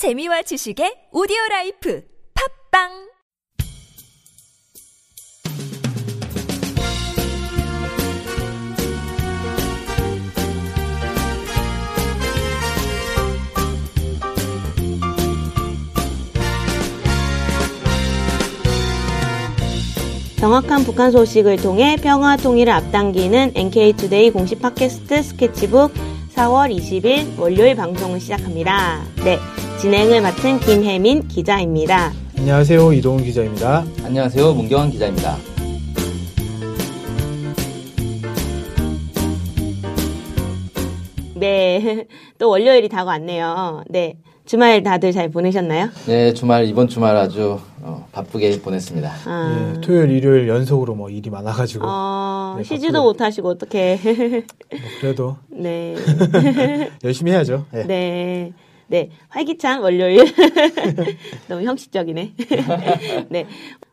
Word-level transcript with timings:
재미와 0.00 0.40
지식의 0.40 1.12
오디오 1.12 1.36
라이프 1.50 2.02
팟빵 2.72 2.88
정확한 20.38 20.84
북한 20.84 21.10
소식을 21.10 21.58
통해 21.58 21.98
평화 22.02 22.38
통일을 22.38 22.72
앞당기는 22.72 23.52
NK투데이 23.54 24.30
공식 24.30 24.62
팟캐스트 24.62 25.22
스케치북 25.22 25.92
4월 26.34 26.74
20일 26.74 27.38
월요일 27.38 27.74
방송을 27.74 28.18
시작합니다. 28.18 29.04
네, 29.26 29.38
진행을 29.80 30.20
맡은 30.20 30.60
김혜민 30.60 31.26
기자입니다. 31.28 32.12
안녕하세요. 32.38 32.92
이동훈 32.92 33.24
기자입니다. 33.24 33.84
안녕하세요. 34.04 34.52
문경환 34.54 34.90
기자입니다. 34.90 35.36
네, 41.34 42.06
또 42.38 42.50
월요일이 42.50 42.88
다가 42.88 43.12
왔네요. 43.12 43.84
네, 43.88 44.18
주말 44.44 44.82
다들 44.82 45.12
잘 45.12 45.30
보내셨나요? 45.30 45.88
네, 46.06 46.34
주말 46.34 46.66
이번 46.66 46.88
주말 46.88 47.16
아주 47.16 47.58
어, 47.82 48.06
바쁘게 48.12 48.60
보냈습니다. 48.60 49.10
아, 49.26 49.72
예, 49.76 49.80
토요일, 49.80 50.10
일요일 50.10 50.48
연속으로 50.48 50.94
뭐 50.94 51.08
일이 51.08 51.30
많아가지고 51.30 51.84
어, 51.86 52.54
네, 52.58 52.64
쉬지도 52.64 52.92
바쁘게. 52.94 53.02
못하시고 53.06 53.48
어떻게? 53.48 53.98
뭐 54.02 54.80
그래도 55.00 55.36
네, 55.48 55.94
열심히 57.04 57.32
해야죠. 57.32 57.64
예. 57.74 57.84
네, 57.84 58.52
네, 58.90 59.08
활기찬 59.28 59.82
월요일. 59.82 60.24
너무 61.46 61.62
형식적이네. 61.62 62.34
네, 63.30 63.46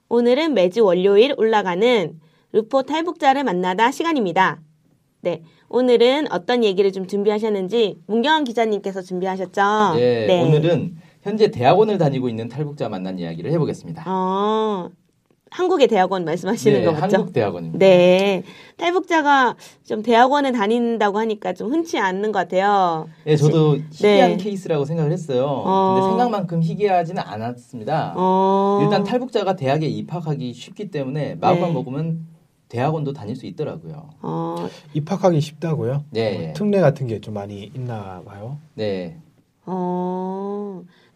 오늘은 0.09 0.55
매주 0.55 0.83
월요일 0.83 1.35
올라가는 1.37 2.19
루포 2.51 2.81
탈북자를 2.81 3.43
만나다 3.43 3.91
시간입니다. 3.91 4.59
네, 5.21 5.43
오늘은 5.69 6.31
어떤 6.31 6.63
얘기를 6.63 6.91
좀 6.91 7.05
준비하셨는지 7.05 7.99
문경환 8.07 8.43
기자님께서 8.43 9.03
준비하셨죠? 9.03 9.93
네, 9.97 10.25
네. 10.25 10.41
오늘은 10.41 10.95
현재 11.21 11.51
대학원을 11.51 11.99
다니고 11.99 12.27
있는 12.27 12.49
탈북자 12.49 12.89
만난 12.89 13.19
이야기를 13.19 13.51
해보겠습니다. 13.51 14.03
어, 14.07 14.89
한국의 15.57 15.87
대학원 15.87 16.23
말씀하시는 16.23 16.79
네, 16.81 16.85
거 16.85 16.91
맞죠? 16.91 17.17
한국 17.17 17.33
대학원입니다. 17.33 17.79
네. 17.79 18.43
탈북자가 18.77 19.55
좀 19.83 20.03
대학원에 20.03 20.51
다닌다고 20.51 21.17
하니까 21.17 21.53
좀 21.53 21.71
흔치 21.71 21.97
않는 21.97 22.31
것 22.31 22.37
같아요. 22.37 23.07
네, 23.25 23.35
저도 23.35 23.77
희귀한 23.91 24.31
네. 24.31 24.37
케이스라고 24.37 24.85
생각을 24.85 25.11
했어요. 25.11 25.45
어. 25.47 25.95
근데 25.95 26.07
생각만큼 26.09 26.61
희귀하지는 26.61 27.23
않았습니다. 27.25 28.13
어. 28.15 28.81
일단 28.83 29.03
탈북자가 29.03 29.55
대학에 29.55 29.87
입학하기 29.87 30.53
쉽기 30.53 30.91
때문에 30.91 31.35
마음만 31.41 31.69
네. 31.69 31.73
먹으면 31.73 32.27
대학원도 32.69 33.13
다닐 33.13 33.35
수 33.35 33.47
있더라고요. 33.47 34.11
어, 34.21 34.69
입학하기 34.93 35.41
쉽다고요? 35.41 36.03
네. 36.11 36.37
뭐 36.39 36.53
특례 36.53 36.81
같은 36.81 37.07
게 37.07 37.19
좀 37.19 37.33
많이 37.33 37.71
있나 37.73 38.21
봐요. 38.27 38.59
네, 38.75 39.17
어, 39.65 40.16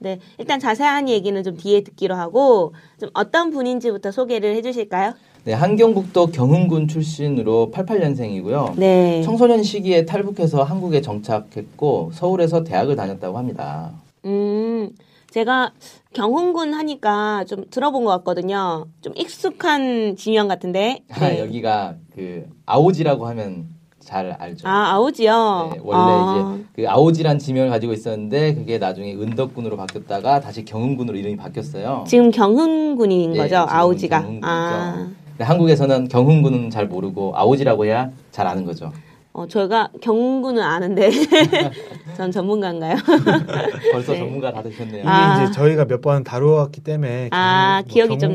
네. 0.01 0.19
일단 0.39 0.59
자세한 0.59 1.09
얘기는 1.09 1.41
좀 1.43 1.55
뒤에 1.55 1.81
듣기로 1.81 2.15
하고, 2.15 2.73
좀 2.99 3.11
어떤 3.13 3.51
분인지부터 3.51 4.11
소개를 4.11 4.55
해주실까요? 4.55 5.13
네, 5.43 5.53
한경북도 5.53 6.27
경흥군 6.27 6.87
출신으로 6.87 7.71
88년생이고요. 7.71 8.77
네. 8.77 9.21
청소년 9.21 9.61
시기에 9.61 10.05
탈북해서 10.05 10.63
한국에 10.63 11.01
정착했고 11.01 12.11
서울에서 12.13 12.63
대학을 12.63 12.95
다녔다고 12.95 13.37
합니다. 13.37 13.91
음, 14.25 14.89
제가 15.29 15.71
경훈군 16.13 16.73
하니까 16.73 17.45
좀 17.45 17.65
들어본 17.69 18.03
것 18.03 18.11
같거든요. 18.17 18.87
좀 19.01 19.13
익숙한 19.15 20.15
지명 20.15 20.47
같은데. 20.47 21.03
아, 21.11 21.29
네. 21.29 21.39
여기가 21.39 21.95
그 22.15 22.47
아오지라고 22.65 23.27
하면 23.27 23.67
잘 24.03 24.35
알죠. 24.39 24.67
아, 24.67 24.93
아우지요? 24.93 25.69
네, 25.73 25.79
원래 25.83 25.99
아. 26.01 26.55
이제 26.57 26.65
그 26.83 26.89
아오지란 26.89 27.39
지명을 27.39 27.69
가지고 27.69 27.93
있었는데 27.93 28.55
그게 28.55 28.77
나중에 28.77 29.13
은덕군으로 29.13 29.77
바뀌었다가 29.77 30.39
다시 30.39 30.65
경흥군으로 30.65 31.17
이름이 31.17 31.37
바뀌었어요. 31.37 32.03
지금 32.07 32.31
경흥군인 32.31 33.35
예, 33.35 33.37
거죠, 33.37 33.57
아우지가. 33.67 34.17
경흥군이죠. 34.21 34.47
아. 34.47 35.07
한국에서는 35.39 36.07
경흥군은 36.07 36.69
잘 36.69 36.87
모르고 36.87 37.33
아오지라고 37.35 37.85
해야 37.85 38.09
잘 38.31 38.47
아는 38.47 38.65
거죠. 38.65 38.91
어, 39.33 39.47
저희가 39.47 39.89
경군은 40.01 40.61
아는데 40.61 41.09
전 42.17 42.31
전문가인가요? 42.31 42.95
벌써 43.93 44.11
네. 44.13 44.19
전문가 44.19 44.51
다 44.51 44.61
되셨네요. 44.61 44.99
이게 44.99 45.07
아. 45.07 45.43
이제 45.43 45.51
저희가 45.53 45.85
몇 45.85 46.01
번 46.01 46.23
다루었기 46.23 46.81
때문에 46.81 47.29
아, 47.31 47.81
경훈- 47.87 47.87
기억이 47.87 48.09
뭐 48.09 48.17
좀- 48.17 48.29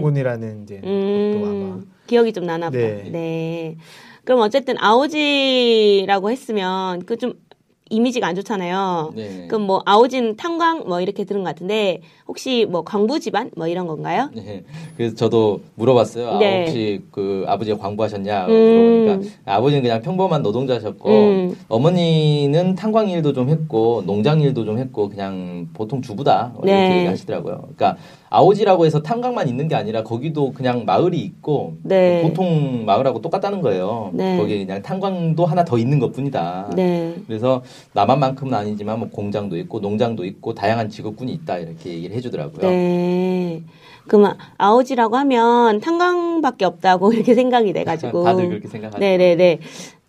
이제 0.63 0.77
것도 0.81 0.87
아마 0.87 1.49
음, 1.49 1.87
기억이 2.07 2.33
좀 2.33 2.45
나나 2.47 2.71
보다. 2.71 2.79
네. 2.79 3.09
네. 3.13 3.77
그럼 4.27 4.41
어쨌든 4.41 4.75
아오지라고 4.79 6.31
했으면 6.31 7.05
그 7.07 7.17
좀 7.17 7.35
이미지가 7.89 8.27
안 8.27 8.35
좋잖아요. 8.35 9.13
네. 9.15 9.47
그럼 9.47 9.63
뭐 9.63 9.81
아오지는 9.87 10.37
탄광 10.37 10.85
뭐 10.89 11.01
이렇게 11.01 11.25
들은 11.25 11.45
것 11.45 11.51
같은데 11.51 12.01
혹시 12.27 12.67
뭐 12.69 12.83
광부 12.83 13.21
집안 13.21 13.51
뭐 13.57 13.69
이런 13.69 13.87
건가요? 13.87 14.29
네. 14.35 14.65
그래서 14.97 15.15
저도 15.15 15.61
물어봤어요. 15.77 16.39
네. 16.39 16.47
아, 16.57 16.61
혹시 16.65 17.03
그 17.13 17.45
아버지가 17.47 17.79
광부하셨냐? 17.79 18.47
음. 18.49 19.05
물어보니까 19.07 19.53
아버지는 19.53 19.83
그냥 19.83 20.03
평범한 20.03 20.43
노동자셨고 20.43 21.09
음. 21.09 21.57
어머니는 21.69 22.75
탄광 22.75 23.09
일도 23.09 23.33
좀 23.33 23.51
했고 23.51 24.03
농장 24.05 24.41
일도 24.41 24.65
좀 24.65 24.79
했고 24.79 25.09
그냥 25.09 25.69
보통 25.73 26.03
주부다 26.03 26.55
이렇게 26.57 26.73
네. 26.73 26.99
얘기하시더라고요. 26.99 27.69
그러니까 27.77 27.97
아오지라고 28.37 28.85
해서 28.85 29.01
탄광만 29.03 29.49
있는 29.49 29.67
게 29.67 29.75
아니라 29.75 30.03
거기도 30.03 30.53
그냥 30.53 30.85
마을이 30.85 31.19
있고 31.21 31.77
네. 31.83 32.21
보통 32.23 32.85
마을하고 32.85 33.23
똑같다는 33.23 33.63
거예요. 33.63 34.11
네. 34.13 34.37
거기에 34.37 34.59
그냥 34.67 34.83
탄광도 34.83 35.47
하나 35.47 35.65
더 35.65 35.79
있는 35.79 35.99
것뿐이다. 35.99 36.73
네. 36.77 37.15
그래서 37.27 37.63
남한만큼은 37.95 38.53
아니지만 38.53 38.99
뭐 38.99 39.09
공장도 39.09 39.57
있고 39.57 39.81
농장도 39.81 40.27
있고 40.27 40.55
다양한 40.55 40.91
직업군이 40.91 41.33
있다 41.33 41.59
이렇게 41.59 41.95
얘기를 41.95 42.15
해주더라고요. 42.15 42.71
네. 42.71 43.63
그러면 44.07 44.37
아오지라고 44.59 45.17
하면 45.17 45.81
탄광밖에 45.81 46.67
없다고 46.67 47.13
이렇게 47.15 47.35
생각이 47.35 47.73
돼가지고. 47.73 48.23
다들 48.23 48.49
그렇게 48.51 48.69
생각하죠. 48.69 48.99
네네네. 48.99 49.61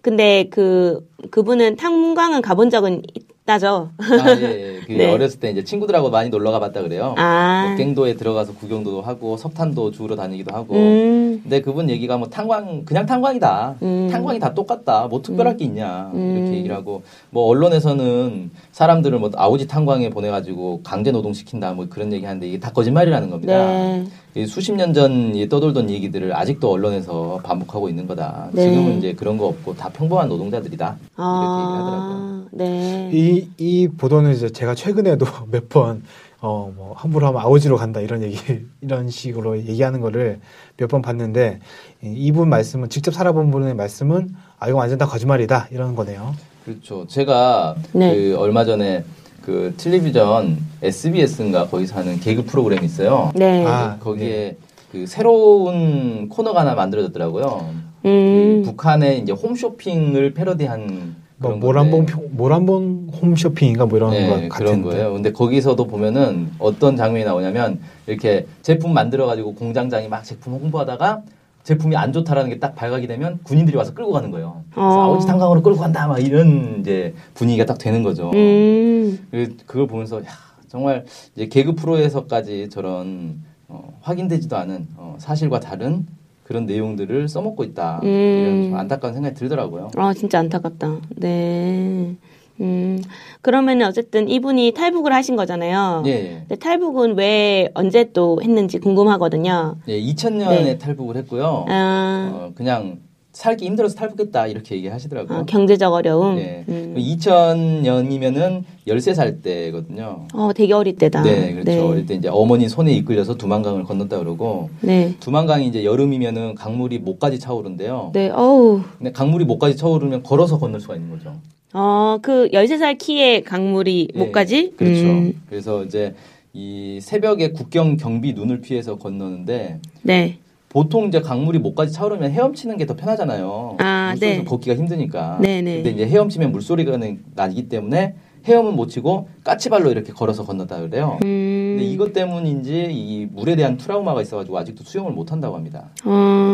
근데 0.02 0.48
그 0.50 1.08
그분은 1.32 1.78
탄광은 1.78 2.42
가본 2.42 2.70
적은 2.72 3.04
있 3.14 3.37
다죠. 3.48 3.90
아, 3.98 4.30
예, 4.42 4.42
예. 4.44 4.80
그 4.86 4.92
네. 4.92 5.10
어렸을 5.10 5.40
때 5.40 5.50
이제 5.50 5.64
친구들하고 5.64 6.10
많이 6.10 6.30
놀러 6.30 6.52
가봤다 6.52 6.82
그래요. 6.82 7.16
아. 7.18 7.68
뭐 7.70 7.78
갱도에 7.78 8.16
들어가서 8.16 8.54
구경도 8.56 9.02
하고 9.02 9.38
석탄도 9.38 9.92
주우러 9.92 10.18
다니기도 10.18 10.54
하고. 10.54 10.76
음. 10.76 11.40
근데 11.44 11.62
그분 11.62 11.90
얘기가 11.90 12.18
뭐 12.18 12.28
탄광 12.28 12.84
그냥 12.84 13.06
탄광이다. 13.06 13.76
음. 13.82 14.10
탄광이 14.12 14.40
다 14.40 14.54
똑같다. 14.54 15.08
뭐 15.08 15.22
특별할 15.22 15.56
게 15.56 15.64
있냐 15.64 16.12
음. 16.14 16.38
이렇게 16.38 16.58
얘기를 16.58 16.76
하고 16.76 17.04
뭐 17.30 17.46
언론에서는 17.48 18.52
사람들을 18.74 19.18
뭐 19.18 19.32
아우지 19.34 19.68
탄광에 19.68 20.10
보내가지고 20.10 20.82
강제 20.84 21.12
노동 21.12 21.32
시킨다 21.32 21.72
뭐 21.72 21.88
그런 21.90 22.12
얘기하는데 22.12 22.46
이게 22.50 22.60
다 22.60 22.72
거짓말이라는 22.74 23.30
겁니다. 23.30 23.54
네. 23.66 24.06
이 24.36 24.46
수십 24.46 24.74
년 24.74 24.94
전 24.94 25.34
떠돌던 25.50 25.90
얘기들을 25.90 26.36
아직도 26.36 26.72
언론에서 26.72 27.40
반복하고 27.44 27.88
있는 27.90 28.08
거다. 28.08 28.50
네. 28.52 28.64
지금은 28.64 28.98
이제 28.98 29.14
그런 29.14 29.38
거 29.38 29.48
없고 29.48 29.76
다 29.76 29.90
평범한 29.90 30.28
노동자들이다. 30.28 30.86
이렇게 30.86 31.62
얘기를 31.62 31.80
하더라고요. 31.80 32.18
아, 32.18 32.46
네. 32.52 33.10
이, 33.14 33.37
이 33.58 33.88
보도는 33.90 34.34
이제 34.34 34.50
제가 34.50 34.76
최근에도 34.76 35.26
몇 35.52 35.70
번, 35.70 36.04
어, 36.42 36.72
뭐, 36.76 36.94
함부로 36.96 37.28
하면 37.28 37.42
아오지로 37.42 37.78
간다, 37.78 38.00
이런 38.00 38.22
얘기, 38.24 38.38
이런 38.82 39.10
식으로 39.10 39.58
얘기하는 39.58 40.02
거를 40.02 40.40
몇 40.78 40.88
번 40.90 41.02
봤는데, 41.02 41.60
이- 42.04 42.14
이분 42.16 42.50
말씀은, 42.50 42.90
직접 42.90 43.14
살아본 43.14 43.50
분의 43.52 43.74
말씀은, 43.76 44.36
아, 44.60 44.70
이거 44.70 44.78
완전 44.78 44.98
다 44.98 45.06
거짓말이다, 45.08 45.68
이런 45.72 45.96
거네요. 45.96 46.34
그렇죠. 46.66 47.08
제가 47.08 47.76
네. 47.94 48.14
그 48.14 48.36
얼마 48.38 48.66
전에 48.66 49.04
그 49.42 49.74
텔레비전 49.78 50.58
SBS인가 50.84 51.68
거기서 51.68 51.96
하는 51.96 52.20
개그 52.20 52.44
프로그램이 52.44 52.86
있어요. 52.86 53.32
네. 53.36 53.66
아, 53.66 53.98
거기에 54.00 54.58
그 54.92 55.08
새로운 55.08 56.28
코너가 56.30 56.62
하나 56.62 56.76
만들어졌더라고요. 56.76 57.70
음. 58.06 58.62
그 58.66 58.72
북한의 58.72 59.20
이제 59.22 59.32
홈쇼핑을 59.32 60.34
패러디한 60.34 61.16
뭐, 61.40 61.52
그런 61.52 61.60
모란봉, 61.60 62.06
모란봉 62.32 63.08
홈쇼핑인가 63.22 63.86
뭐 63.86 63.98
이런 63.98 64.12
네, 64.12 64.28
거 64.28 64.56
그런 64.56 64.82
같은데. 64.82 64.90
거예요. 64.90 65.14
근데 65.14 65.32
거기서도 65.32 65.86
보면은 65.86 66.50
어떤 66.58 66.96
장면이 66.96 67.26
나오냐면 67.26 67.80
이렇게 68.08 68.48
제품 68.64 68.94
만들어 68.94 69.28
가지고 69.28 69.54
공장장이 69.54 70.08
막 70.08 70.24
제품 70.24 70.54
홍보하다가 70.54 71.22
제품이 71.64 71.96
안 71.96 72.12
좋다라는 72.14 72.50
게 72.50 72.60
딱 72.60 72.76
발각이 72.76 73.06
되면 73.08 73.40
군인들이 73.44 73.78
와서 73.78 73.94
끌고 73.94 74.14
가는 74.14 74.32
거예요. 74.32 74.64
그래서 74.72 74.88
어. 74.88 75.04
아우지 75.04 75.28
탄광으로 75.28 75.62
끌고 75.62 75.78
간다 75.78 76.08
막 76.08 76.18
이런 76.20 76.78
이제 76.80 77.14
분위기가 77.36 77.66
딱 77.66 77.78
되는 77.78 78.02
거죠. 78.04 78.32
음. 78.34 79.20
그- 79.30 79.58
그걸 79.68 79.86
보면서 79.86 80.20
야, 80.24 80.30
정말 80.70 81.06
이제 81.36 81.48
개그 81.48 81.76
프로에서까지 81.76 82.70
저런 82.72 83.44
어, 83.68 83.94
확인되지도 84.02 84.56
않은 84.58 84.88
어, 84.96 85.16
사실과 85.20 85.60
다른 85.60 86.08
그런 86.48 86.66
내용들을 86.66 87.28
써먹고 87.28 87.66
있다. 87.66 88.00
음. 88.04 88.08
이런 88.08 88.64
좀 88.64 88.76
안타까운 88.76 89.14
생각이 89.14 89.36
들더라고요. 89.36 89.92
아, 89.98 90.14
진짜 90.14 90.40
안타깝다. 90.40 91.02
네. 91.18 92.16
음, 92.60 93.04
그러면 93.42 93.82
어쨌든 93.84 94.28
이분이 94.30 94.72
탈북을 94.72 95.14
하신 95.14 95.36
거잖아요. 95.36 96.04
예, 96.08 96.12
예. 96.12 96.38
근데 96.40 96.56
탈북은 96.56 97.16
왜 97.16 97.70
언제 97.76 98.12
또 98.14 98.40
했는지 98.42 98.80
궁금하거든요. 98.80 99.76
예, 99.90 100.02
2000년에 100.02 100.64
네. 100.64 100.78
탈북을 100.80 101.18
했고요. 101.18 101.66
아, 101.68 102.32
어, 102.34 102.52
그냥 102.56 102.98
살기 103.38 103.66
힘들어서 103.66 103.94
탈북했다 103.96 104.48
이렇게 104.48 104.76
얘기하시더라고요. 104.78 105.38
아, 105.38 105.44
경제적 105.44 105.94
어려움. 105.94 106.40
예. 106.40 106.66
음. 106.68 106.96
2000년이면은 106.98 108.64
13살 108.88 109.44
때거든요. 109.44 110.26
어, 110.34 110.52
되게 110.56 110.74
어릴 110.74 110.96
때다. 110.96 111.22
네, 111.22 111.54
그렇죠. 111.54 111.88
어릴 111.88 112.08
때 112.08 112.16
이제 112.16 112.30
어머니 112.30 112.68
손에 112.68 112.92
이끌려서 112.94 113.36
두만강을 113.36 113.84
건넜다 113.84 114.18
그러고 114.18 114.72
네. 114.82 115.14
두만강이 115.20 115.68
이제 115.68 115.86
여름이면은 115.86 116.56
강물이 116.56 116.98
목까지 116.98 117.38
차오른대요. 117.38 118.10
네, 118.16 118.32
어우. 118.32 118.82
근데 118.98 119.12
강물이 119.12 119.46
목까지 119.46 119.78
차오르면 119.78 120.24
걸어서 120.24 120.58
건널 120.58 120.82
수가 120.82 120.96
있는 120.96 121.12
거죠. 121.12 121.36
어, 121.74 122.18
그 122.24 122.50
13살 122.52 122.98
키의 122.98 123.44
강물이 123.44 124.08
예, 124.16 124.18
목까지? 124.18 124.74
그렇죠. 124.78 125.04
음, 125.04 125.40
그래서 125.48 125.84
이제 125.84 126.16
이 126.54 126.98
새벽에 127.04 127.52
국경 127.52 127.98
경비 127.98 128.34
눈을 128.34 128.62
피해서 128.62 128.98
건너는데 128.98 129.80
네. 130.02 130.40
보통 130.70 131.08
이제 131.08 131.22
강물이 131.22 131.60
목까지 131.60 131.94
차오르면 131.94 132.32
헤엄치는 132.32 132.78
게 132.78 132.86
더 132.86 132.96
편하잖아요. 132.96 133.78
아, 133.80 134.10
물속에서 134.12 134.40
네. 134.42 134.46
걷기가 134.46 134.76
힘드니까. 134.76 135.40
네, 135.42 135.62
네. 135.62 135.76
근데 135.76 135.90
이제 135.92 136.08
헤엄치면 136.08 136.52
물소리가 136.52 136.98
나기 137.36 137.68
때문에 137.70 138.16
헤엄은 138.46 138.76
못 138.76 138.88
치고 138.88 139.28
까치발로 139.44 139.92
이렇게 139.92 140.14
걸어서 140.14 140.46
건넜다 140.46 140.80
그래요. 140.82 141.20
음, 141.26 141.76
근데 141.78 141.84
이것 141.84 142.14
때문인지 142.14 142.88
이 142.92 143.26
물에 143.32 143.56
대한 143.58 143.76
트라우마가 143.78 144.22
있어가지고 144.22 144.58
아직도 144.58 144.84
수영을 144.86 145.12
못 145.12 145.32
한다고 145.34 145.56
합니다. 145.56 145.90
어, 146.06 146.10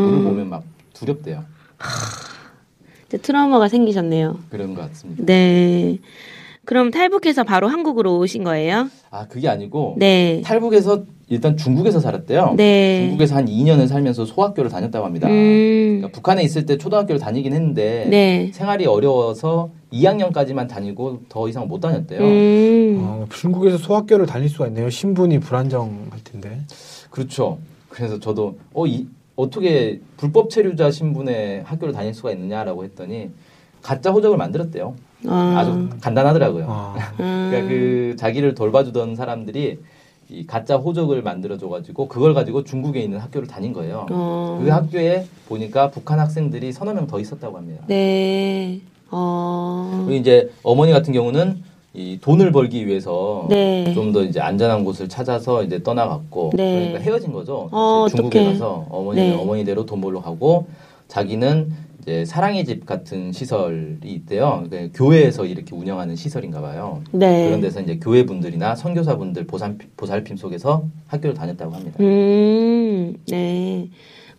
물을 0.07 0.23
보면 0.23 0.49
막 0.49 0.63
두렵대요. 0.93 1.43
이제 3.07 3.17
트라우마가 3.17 3.67
생기셨네요. 3.67 4.39
그런 4.49 4.73
것 4.73 4.89
같습니다. 4.89 5.23
네. 5.23 5.97
그럼 6.65 6.91
탈북해서 6.91 7.43
바로 7.43 7.67
한국으로 7.67 8.17
오신 8.19 8.43
거예요? 8.43 8.89
아 9.09 9.27
그게 9.27 9.49
아니고 9.49 9.95
네. 9.97 10.41
탈북에서 10.45 11.03
일단 11.27 11.57
중국에서 11.57 11.99
살았대요. 11.99 12.53
네. 12.57 13.01
중국에서 13.01 13.35
한 13.35 13.45
2년을 13.45 13.87
살면서 13.87 14.25
소학교를 14.25 14.69
다녔다고 14.69 15.05
합니다. 15.05 15.27
음, 15.27 15.97
그러니까 15.99 16.07
북한에 16.09 16.43
있을 16.43 16.65
때 16.65 16.77
초등학교를 16.77 17.19
다니긴 17.19 17.53
했는데 17.53 18.07
네. 18.09 18.51
생활이 18.53 18.85
어려워서 18.85 19.71
2학년까지만 19.91 20.67
다니고 20.69 21.23
더 21.29 21.49
이상 21.49 21.67
못 21.67 21.79
다녔대요. 21.79 22.19
음, 22.21 22.97
어, 23.01 23.25
중국에서 23.29 23.77
소학교를 23.77 24.25
다닐 24.25 24.47
수가 24.49 24.67
있네요. 24.67 24.89
신분이 24.89 25.39
불안정할 25.39 26.23
텐데. 26.23 26.61
그렇죠. 27.09 27.57
그래서 27.89 28.19
저도 28.19 28.57
어, 28.73 28.87
이, 28.87 29.07
어떻게 29.35 29.99
불법 30.17 30.49
체류자 30.49 30.91
신분의 30.91 31.63
학교를 31.63 31.93
다닐 31.93 32.13
수가 32.13 32.31
있느냐라고 32.31 32.83
했더니 32.83 33.31
가짜 33.81 34.11
호적을 34.11 34.37
만들었대요. 34.37 34.95
아, 35.27 35.55
아주 35.57 35.89
간단하더라고요. 36.01 36.65
아, 36.67 36.95
음, 37.19 37.47
그러니까 37.51 37.69
그 37.69 38.15
자기를 38.17 38.55
돌봐주던 38.55 39.15
사람들이 39.15 39.79
이 40.29 40.47
가짜 40.47 40.77
호적을 40.77 41.21
만들어줘가지고 41.21 42.07
그걸 42.07 42.33
가지고 42.33 42.63
중국에 42.63 42.99
있는 43.01 43.19
학교를 43.19 43.47
다닌 43.47 43.73
거예요. 43.73 44.07
어, 44.09 44.59
그 44.63 44.69
학교에 44.69 45.25
보니까 45.47 45.91
북한 45.91 46.19
학생들이 46.19 46.71
서너 46.71 46.93
명 46.93 47.07
더 47.07 47.19
있었다고 47.19 47.57
합니다. 47.57 47.83
네. 47.87 48.79
어, 49.11 50.03
그리고 50.05 50.19
이제 50.19 50.49
어머니 50.63 50.91
같은 50.91 51.13
경우는 51.13 51.61
이 51.93 52.17
돈을 52.19 52.51
벌기 52.51 52.87
위해서 52.87 53.45
네. 53.49 53.93
좀더 53.93 54.23
이제 54.23 54.39
안전한 54.39 54.83
곳을 54.83 55.07
찾아서 55.07 55.61
이제 55.61 55.83
떠나갔고 55.83 56.51
네. 56.55 56.73
그러니까 56.87 56.99
헤어진 57.01 57.31
거죠. 57.31 57.69
어, 57.71 58.07
중국에 58.09 58.39
어떡해. 58.39 58.53
가서 58.53 58.87
어머니는 58.89 59.29
네. 59.31 59.35
어머니대로 59.41 59.85
돈 59.85 60.01
벌러 60.01 60.19
가고 60.21 60.65
자기는 61.13 61.71
이제 62.01 62.25
사랑의 62.25 62.65
집 62.65 62.87
같은 62.87 63.31
시설이 63.31 63.99
있대요. 64.03 64.63
그러니까 64.67 64.97
교회에서 64.97 65.45
이렇게 65.45 65.75
운영하는 65.75 66.15
시설인가 66.15 66.59
봐요. 66.59 67.03
네. 67.11 67.45
그런 67.45 67.61
데서 67.61 67.81
이제 67.81 67.99
교회 67.99 68.25
분들이나 68.25 68.75
선교사 68.75 69.15
분들 69.17 69.45
보살, 69.45 69.77
보살핌 69.95 70.37
속에서 70.37 70.87
학교를 71.07 71.35
다녔다고 71.35 71.71
합니다. 71.71 71.97
음, 71.99 73.15
네. 73.27 73.89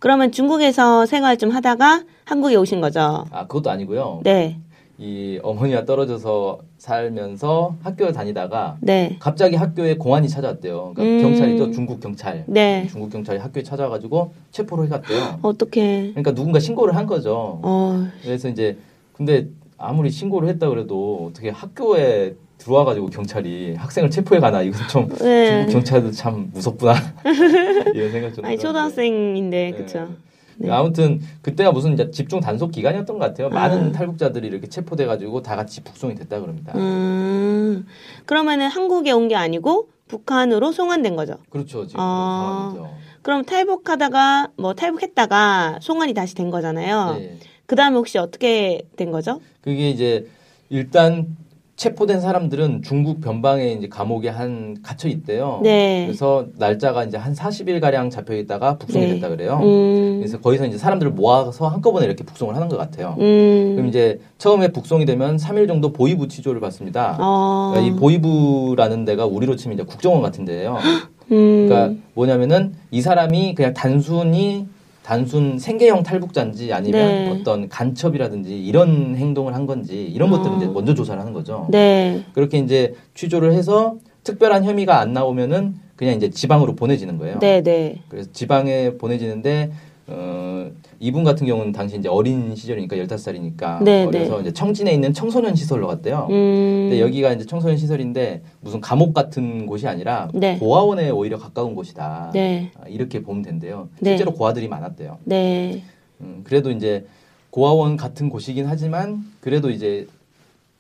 그러면 0.00 0.32
중국에서 0.32 1.06
생활 1.06 1.38
좀 1.38 1.50
하다가 1.50 2.04
한국에 2.24 2.56
오신 2.56 2.80
거죠? 2.80 3.24
아 3.30 3.46
그것도 3.46 3.70
아니고요. 3.70 4.20
네. 4.24 4.58
이 4.98 5.40
어머니와 5.42 5.84
떨어져서 5.84 6.60
살면서 6.78 7.76
학교를 7.82 8.12
다니다가 8.12 8.76
네. 8.80 9.16
갑자기 9.18 9.56
학교에 9.56 9.96
공안이 9.96 10.28
찾아왔대요. 10.28 10.92
그러니까 10.94 11.02
음. 11.02 11.22
경찰이죠. 11.22 11.72
중국 11.72 11.98
경찰. 12.00 12.44
네. 12.46 12.86
중국 12.90 13.10
경찰이 13.10 13.40
학교에 13.40 13.64
찾아와가지고 13.64 14.32
체포를 14.52 14.84
해갔대요. 14.86 15.40
어떻게? 15.42 16.10
그러니까 16.10 16.32
누군가 16.32 16.60
신고를 16.60 16.94
한 16.94 17.06
거죠. 17.06 17.58
어, 17.62 18.06
그래서 18.22 18.48
이제 18.48 18.76
근데 19.12 19.48
아무리 19.78 20.10
신고를 20.10 20.48
했다 20.50 20.68
그래도 20.68 21.28
어떻게 21.30 21.50
학교에 21.50 22.36
들어와가지고 22.58 23.08
경찰이 23.08 23.74
학생을 23.74 24.10
체포해 24.10 24.40
가나 24.40 24.62
이건 24.62 24.80
좀 24.88 25.08
네. 25.18 25.48
중국 25.66 25.72
경찰도 25.72 26.12
참 26.12 26.50
무섭구나 26.54 26.94
이런 27.94 28.12
생각 28.12 28.32
좀. 28.32 28.44
아니. 28.44 28.56
초등학생인데 28.56 29.70
네. 29.72 29.76
그쵸? 29.76 30.08
네. 30.56 30.70
아무튼 30.70 31.20
그때가 31.42 31.72
무슨 31.72 31.92
이제 31.94 32.10
집중 32.10 32.40
단속 32.40 32.70
기간이었던 32.72 33.18
것 33.18 33.24
같아요. 33.24 33.48
아. 33.48 33.50
많은 33.50 33.92
탈북자들이 33.92 34.46
이렇게 34.46 34.68
체포돼가지고 34.68 35.42
다 35.42 35.56
같이 35.56 35.82
북송이 35.82 36.14
됐다 36.14 36.40
그럽니다. 36.40 36.72
음, 36.76 37.86
그러면은 38.26 38.68
한국에 38.68 39.10
온 39.12 39.28
게 39.28 39.36
아니고 39.36 39.88
북한으로 40.08 40.70
송환된 40.72 41.16
거죠. 41.16 41.38
그렇죠 41.50 41.86
지금 41.86 42.00
아. 42.00 42.70
그 42.72 42.76
상황이죠. 42.78 43.04
그럼 43.22 43.44
탈북하다가 43.44 44.48
뭐 44.58 44.74
탈북했다가 44.74 45.78
송환이 45.80 46.12
다시 46.12 46.34
된 46.34 46.50
거잖아요. 46.50 47.14
네. 47.18 47.38
그 47.66 47.74
다음에 47.74 47.96
혹시 47.96 48.18
어떻게 48.18 48.82
된 48.96 49.10
거죠? 49.10 49.40
그게 49.62 49.88
이제 49.88 50.26
일단 50.68 51.26
체포된 51.76 52.20
사람들은 52.20 52.82
중국 52.82 53.20
변방에 53.20 53.72
이제 53.72 53.88
감옥에 53.88 54.28
한 54.28 54.76
갇혀 54.82 55.08
있대요. 55.08 55.60
네. 55.62 56.04
그래서 56.06 56.46
날짜가 56.56 57.04
이제 57.04 57.16
한 57.16 57.34
40일 57.34 57.80
가량 57.80 58.10
잡혀 58.10 58.34
있다가 58.36 58.78
북송이 58.78 59.06
네. 59.06 59.14
됐다 59.14 59.28
그래요. 59.28 59.58
음, 59.60 60.18
그래서 60.18 60.40
거기서 60.40 60.66
이제 60.66 60.78
사람들을 60.78 61.12
모아서 61.12 61.66
한꺼번에 61.66 62.06
이렇게 62.06 62.22
북송을 62.22 62.54
하는 62.54 62.68
것 62.68 62.76
같아요. 62.76 63.16
음, 63.18 63.72
그럼 63.74 63.88
이제 63.88 64.20
처음에 64.38 64.68
북송이 64.68 65.04
되면 65.04 65.36
3일 65.36 65.66
정도 65.66 65.92
보이부 65.92 66.28
치조를 66.28 66.60
받습니다. 66.60 67.16
어, 67.18 67.72
그러니까 67.74 67.94
이 67.94 67.98
보이부라는 67.98 69.04
데가 69.04 69.26
우리로 69.26 69.56
치면 69.56 69.76
이제 69.76 69.84
국정원 69.84 70.22
같은 70.22 70.44
데예요. 70.44 70.78
음, 71.32 71.66
그러니까 71.66 72.00
뭐냐면은 72.14 72.74
이 72.92 73.00
사람이 73.00 73.54
그냥 73.56 73.74
단순히 73.74 74.66
단순 75.04 75.58
생계형 75.58 76.02
탈북자인지 76.02 76.72
아니면 76.72 77.06
네. 77.06 77.30
어떤 77.30 77.68
간첩이라든지 77.68 78.58
이런 78.58 79.14
행동을 79.16 79.54
한 79.54 79.66
건지 79.66 80.02
이런 80.02 80.32
어. 80.32 80.38
것들을 80.38 80.56
이제 80.56 80.66
먼저 80.66 80.94
조사를 80.94 81.20
하는 81.20 81.34
거죠. 81.34 81.68
네, 81.70 82.24
그렇게 82.32 82.58
이제 82.58 82.94
취조를 83.12 83.52
해서 83.52 83.98
특별한 84.24 84.64
혐의가 84.64 84.98
안 84.98 85.12
나오면은 85.12 85.74
그냥 85.94 86.14
이제 86.14 86.30
지방으로 86.30 86.74
보내지는 86.74 87.18
거예요. 87.18 87.38
네, 87.38 87.62
네, 87.62 88.00
그래서 88.08 88.30
지방에 88.32 88.94
보내지는데 88.96 89.72
어, 90.06 90.70
이분 91.00 91.24
같은 91.24 91.46
경우는 91.46 91.72
당시 91.72 91.96
이제 91.96 92.08
어린 92.08 92.54
시절이니까 92.54 92.96
15살이니까 92.96 93.82
네, 93.82 94.04
어려서 94.04 94.40
이제 94.40 94.52
청진에 94.52 94.92
있는 94.92 95.14
청소년 95.14 95.54
시설로 95.54 95.86
갔대요. 95.86 96.26
음, 96.30 96.88
근데 96.90 97.00
여기가 97.00 97.32
이제 97.32 97.46
청소년 97.46 97.76
시설인데 97.78 98.42
무슨 98.60 98.80
감옥 98.80 99.14
같은 99.14 99.66
곳이 99.66 99.88
아니라 99.88 100.28
네. 100.34 100.58
고아원에 100.58 101.10
오히려 101.10 101.38
가까운 101.38 101.74
곳이다. 101.74 102.30
네, 102.34 102.70
아, 102.78 102.86
이렇게 102.88 103.22
보면 103.22 103.42
된대요. 103.42 103.88
네. 104.00 104.10
실제로 104.10 104.32
고아들이 104.34 104.68
많았대요. 104.68 105.18
네, 105.24 105.82
음, 106.20 106.42
그래도 106.44 106.70
이제 106.70 107.06
고아원 107.50 107.96
같은 107.96 108.28
곳이긴 108.28 108.66
하지만 108.66 109.24
그래도 109.40 109.70
이제 109.70 110.06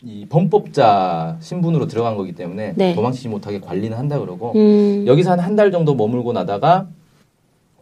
이 0.02 0.26
범법자 0.28 1.38
신분으로 1.40 1.86
들어간 1.86 2.16
거기 2.16 2.32
때문에 2.32 2.74
네. 2.76 2.94
도망치지 2.94 3.28
못하게 3.28 3.58
관리는 3.60 3.96
한다 3.96 4.18
그러고 4.18 4.52
음, 4.54 5.04
여기서 5.06 5.30
한 5.32 5.40
한 5.40 5.56
달 5.56 5.70
정도 5.72 5.94
머물고 5.94 6.34
나다가 6.34 6.88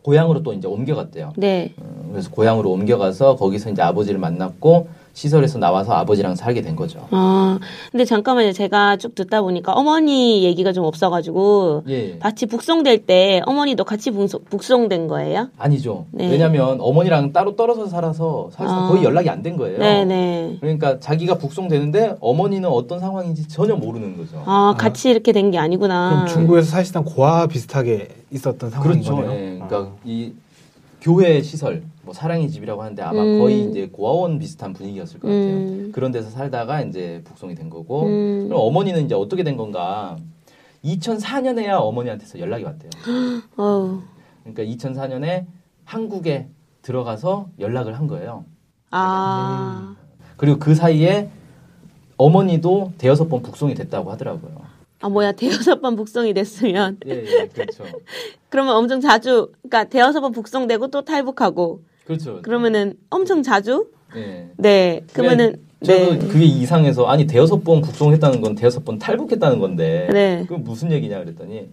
고향으로 0.02 0.42
또 0.42 0.52
이제 0.52 0.66
옮겨갔대요. 0.66 1.32
네, 1.36 1.72
음, 1.80 2.08
그래서 2.10 2.30
고향으로 2.30 2.70
옮겨가서 2.70 3.36
거기서 3.36 3.70
이제 3.70 3.82
아버지를 3.82 4.18
만났고 4.18 4.88
시설에서 5.14 5.58
나와서 5.58 5.92
아버지랑 5.92 6.34
살게 6.34 6.62
된 6.62 6.74
거죠. 6.74 7.06
아, 7.10 7.58
근데 7.90 8.04
잠깐만요. 8.04 8.52
제가 8.52 8.96
쭉 8.96 9.14
듣다 9.14 9.42
보니까 9.42 9.72
어머니 9.72 10.42
얘기가 10.44 10.72
좀 10.72 10.84
없어가지고 10.84 11.82
예. 11.88 12.18
같이 12.18 12.46
북송될 12.46 13.06
때 13.06 13.42
어머니도 13.46 13.84
같이 13.84 14.10
북송, 14.10 14.40
북송 14.48 14.88
된 14.88 15.08
거예요? 15.08 15.48
아니죠. 15.58 16.06
네. 16.12 16.30
왜냐하면 16.30 16.78
어머니랑 16.80 17.32
따로 17.32 17.56
떨어져 17.56 17.86
살아서 17.86 18.48
사실상 18.52 18.84
아. 18.84 18.88
거의 18.88 19.04
연락이 19.04 19.28
안 19.28 19.42
된 19.42 19.56
거예요. 19.56 19.78
네, 19.78 20.04
네. 20.04 20.56
그러니까 20.60 21.00
자기가 21.00 21.36
북송되는데 21.38 22.16
어머니는 22.20 22.68
어떤 22.68 23.00
상황인지 23.00 23.48
전혀 23.48 23.74
모르는 23.74 24.16
거죠. 24.16 24.40
아, 24.46 24.74
같이 24.78 25.10
이렇게 25.10 25.32
된 25.32 25.50
게 25.50 25.58
아니구나. 25.58 26.10
그럼 26.10 26.26
중국에서 26.28 26.70
사실상 26.70 27.04
고아 27.04 27.46
비슷하게 27.48 28.08
있었던 28.30 28.70
상황인 28.70 29.02
그렇죠. 29.02 29.16
거네요. 29.16 29.32
예. 29.32 29.54
그러니까 29.58 29.76
아. 29.78 29.88
이 30.04 30.32
교회 31.02 31.42
시설, 31.42 31.82
뭐 32.04 32.14
사랑의 32.14 32.48
집이라고 32.48 32.80
하는데 32.80 33.02
아마 33.02 33.20
음. 33.22 33.40
거의 33.40 33.68
이제 33.68 33.88
고아원 33.88 34.38
비슷한 34.38 34.72
분위기였을 34.72 35.18
것 35.18 35.26
같아요. 35.26 35.56
음. 35.56 35.92
그런 35.92 36.12
데서 36.12 36.30
살다가 36.30 36.80
이제 36.80 37.20
북송이 37.24 37.56
된 37.56 37.68
거고, 37.68 38.04
음. 38.04 38.44
그럼 38.46 38.60
어머니는 38.62 39.04
이제 39.04 39.14
어떻게 39.16 39.42
된 39.42 39.56
건가? 39.56 40.16
2004년에야 40.84 41.80
어머니한테서 41.80 42.38
연락이 42.38 42.62
왔대요. 42.62 42.90
그러니까 44.44 44.62
2004년에 44.62 45.46
한국에 45.84 46.48
들어가서 46.82 47.48
연락을 47.58 47.98
한 47.98 48.06
거예요. 48.06 48.44
아, 48.92 49.96
그리고 50.36 50.60
그 50.60 50.76
사이에 50.76 51.28
어머니도 52.16 52.92
대여섯 52.98 53.28
번 53.28 53.42
북송이 53.42 53.74
됐다고 53.74 54.12
하더라고요. 54.12 54.71
아 55.02 55.08
뭐야 55.08 55.32
대여섯 55.32 55.82
번 55.82 55.96
북송이 55.96 56.32
됐으면 56.32 56.98
예, 57.06 57.24
예, 57.26 57.46
그렇죠. 57.48 57.84
그러면 58.48 58.76
엄청 58.76 59.00
자주 59.00 59.50
그러니까 59.62 59.84
대여섯 59.90 60.22
번 60.22 60.32
북송되고 60.32 60.88
또 60.88 61.02
탈북하고 61.04 61.82
그렇죠. 62.06 62.40
그러면은 62.42 62.94
엄청 63.10 63.42
자주 63.42 63.88
예. 64.16 64.48
네 64.56 65.04
그러면은 65.12 65.56
저도 65.84 66.12
네. 66.14 66.18
그게 66.28 66.44
이상해서 66.44 67.06
아니 67.06 67.26
대여섯 67.26 67.64
번 67.64 67.80
북송했다는 67.82 68.40
건 68.40 68.54
대여섯 68.54 68.84
번 68.84 68.98
탈북했다는 69.00 69.58
건데 69.58 70.08
네. 70.12 70.44
그 70.48 70.54
무슨 70.54 70.92
얘기냐 70.92 71.18
그랬더니 71.18 71.68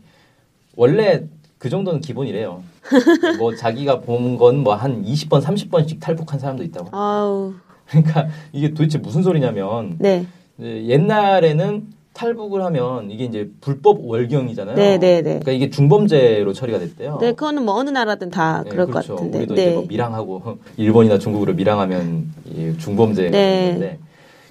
원래 0.75 1.24
그 1.59 1.69
정도는 1.69 2.00
기본이래요. 2.01 2.63
뭐 3.38 3.53
자기가 3.55 4.00
본 4.01 4.38
건 4.38 4.63
뭐 4.63 4.74
한 4.75 5.03
20번, 5.03 5.41
30번씩 5.43 6.00
탈북한 6.00 6.39
사람도 6.39 6.63
있다고. 6.63 6.89
아우 6.98 7.53
그러니까 7.86 8.27
이게 8.53 8.69
도대체 8.69 8.98
무슨 8.98 9.21
소리냐면 9.21 9.98
네 10.00 10.25
옛날에는 10.59 11.88
탈북을 12.24 12.62
하면 12.66 13.10
이게 13.12 13.24
이제 13.24 13.50
불법 13.62 14.06
월경이잖아요. 14.06 14.76
네, 14.76 14.98
네, 14.98 15.22
네. 15.22 15.40
그러니까 15.40 15.52
이게 15.54 15.70
중범죄로 15.70 16.52
처리가 16.52 16.80
됐대요. 16.80 17.18
네, 17.22 17.32
그거는 17.32 17.64
뭐 17.64 17.76
어느 17.76 17.90
나라든 17.90 18.30
다 18.30 18.62
네, 18.64 18.70
그럴 18.70 18.88
그렇죠. 18.88 19.16
것 19.16 19.22
같은데. 19.22 19.38
우리도 19.40 19.54
이제 19.54 19.66
네. 19.68 19.74
뭐 19.74 19.86
밀항하고 19.88 20.58
일본이나 20.76 21.18
중국으로 21.18 21.54
밀항하면 21.54 22.26
이 22.46 22.74
중범죄가 22.78 23.32
네. 23.32 24.00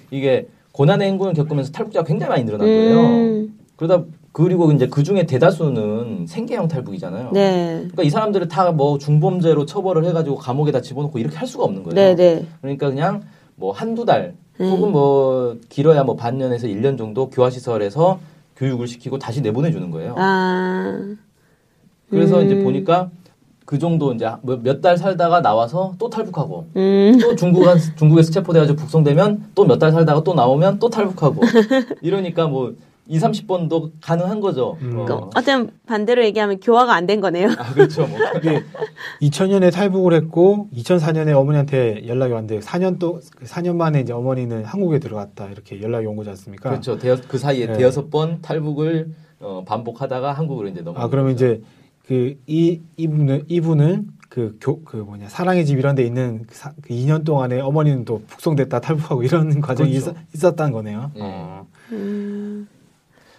이게 0.09 0.47
고난의 0.71 1.09
행군을 1.09 1.33
겪으면서 1.35 1.71
탈북자가 1.71 2.07
굉장히 2.07 2.29
많이 2.29 2.43
늘어난 2.43 2.65
거예요. 2.65 2.99
음, 3.01 3.59
그러다 3.75 4.03
그리고 4.31 4.71
이제 4.71 4.87
그 4.87 5.03
중에 5.03 5.27
대다수는 5.27 6.25
생계형 6.27 6.69
탈북이잖아요. 6.69 7.29
네. 7.33 7.75
그러니까 7.81 8.01
이 8.03 8.09
사람들을 8.09 8.47
다 8.47 8.71
뭐 8.71 8.97
중범죄로 8.97 9.67
처벌을 9.67 10.05
해가지고 10.05 10.37
감옥에다 10.37 10.81
집어넣고 10.81 11.19
이렇게 11.19 11.35
할 11.37 11.47
수가 11.47 11.65
없는 11.65 11.83
거예요. 11.83 11.93
네, 11.93 12.15
네. 12.15 12.45
그러니까 12.61 12.89
그냥 12.89 13.21
뭐 13.55 13.71
한두 13.71 14.05
달 14.05 14.33
음. 14.59 14.69
혹은 14.69 14.91
뭐 14.91 15.57
길어야 15.69 16.03
뭐 16.03 16.15
반년에서 16.15 16.67
1년 16.67 16.97
정도 16.97 17.29
교화 17.29 17.49
시설에서 17.49 18.19
교육을 18.57 18.87
시키고 18.87 19.17
다시 19.19 19.41
내보내주는 19.41 19.89
거예요. 19.91 20.15
아. 20.17 20.99
그래서 22.09 22.39
음. 22.41 22.45
이제 22.45 22.63
보니까 22.63 23.09
그 23.65 23.77
정도 23.77 24.13
이제 24.13 24.27
뭐몇달 24.41 24.97
살다가 24.97 25.41
나와서 25.41 25.93
또 25.99 26.09
탈북하고 26.09 26.65
음. 26.75 27.17
또 27.21 27.35
중국 27.35 27.67
한 27.67 27.77
중국에서 27.95 28.31
체포돼가지고 28.31 28.77
북송되면 28.77 29.51
또 29.55 29.63
몇 29.65 29.77
달 29.79 29.91
살다가 29.91 30.23
또 30.23 30.33
나오면 30.33 30.79
또 30.79 30.89
탈북하고 30.89 31.41
이러니까 32.01 32.47
뭐 32.47 32.73
2, 33.09 33.17
30번도 33.17 33.91
가능한 34.01 34.39
거죠. 34.39 34.77
음. 34.81 35.05
그 35.05 35.13
어. 35.13 35.29
어떤 35.35 35.71
반대로 35.87 36.23
얘기하면 36.23 36.59
교화가 36.59 36.93
안 36.93 37.07
된 37.07 37.19
거네요. 37.21 37.49
아 37.57 37.73
그렇죠. 37.73 38.05
뭐. 38.07 38.17
이게 38.37 38.63
2000년에 39.21 39.73
탈북을 39.73 40.13
했고 40.13 40.67
2004년에 40.75 41.35
어머니한테 41.35 42.07
연락이 42.07 42.33
왔는데 42.33 42.59
4년 42.59 42.99
또 42.99 43.19
4년 43.43 43.75
만에 43.75 44.01
이제 44.01 44.13
어머니는 44.13 44.63
한국에 44.63 44.99
들어갔다 44.99 45.47
이렇게 45.47 45.81
연락이 45.81 46.05
온 46.05 46.15
거지 46.15 46.29
않습니까? 46.29 46.69
그렇죠. 46.69 46.97
대여, 46.99 47.17
그 47.27 47.37
사이에 47.39 47.65
네. 47.65 47.73
대여섯 47.73 48.11
번 48.11 48.41
탈북을 48.41 49.09
어, 49.39 49.63
반복하다가 49.65 50.33
한국으로 50.33 50.67
이제 50.67 50.81
넘어. 50.81 50.99
아 50.99 51.07
그러면 51.07 51.33
이제 51.33 51.61
그 52.07 52.35
이 52.47 52.81
이분은 52.97 53.45
이분은 53.47 54.07
그 54.29 54.57
교 54.61 54.83
그 54.85 54.97
뭐냐 54.97 55.27
사랑의 55.29 55.65
집 55.65 55.79
이런 55.79 55.95
데 55.95 56.03
있는 56.03 56.43
그, 56.47 56.53
사, 56.55 56.71
그 56.83 56.89
2년 56.93 57.23
동안에 57.25 57.59
어머니는 57.61 58.05
또 58.05 58.21
북송됐다 58.27 58.79
탈북하고 58.81 59.23
이런 59.23 59.59
과정이 59.61 59.89
그렇죠. 59.91 60.11
있었, 60.11 60.15
있었다는 60.35 60.71
거네요. 60.73 61.11
예. 61.15 61.19
어. 61.23 61.65
음. 61.91 62.67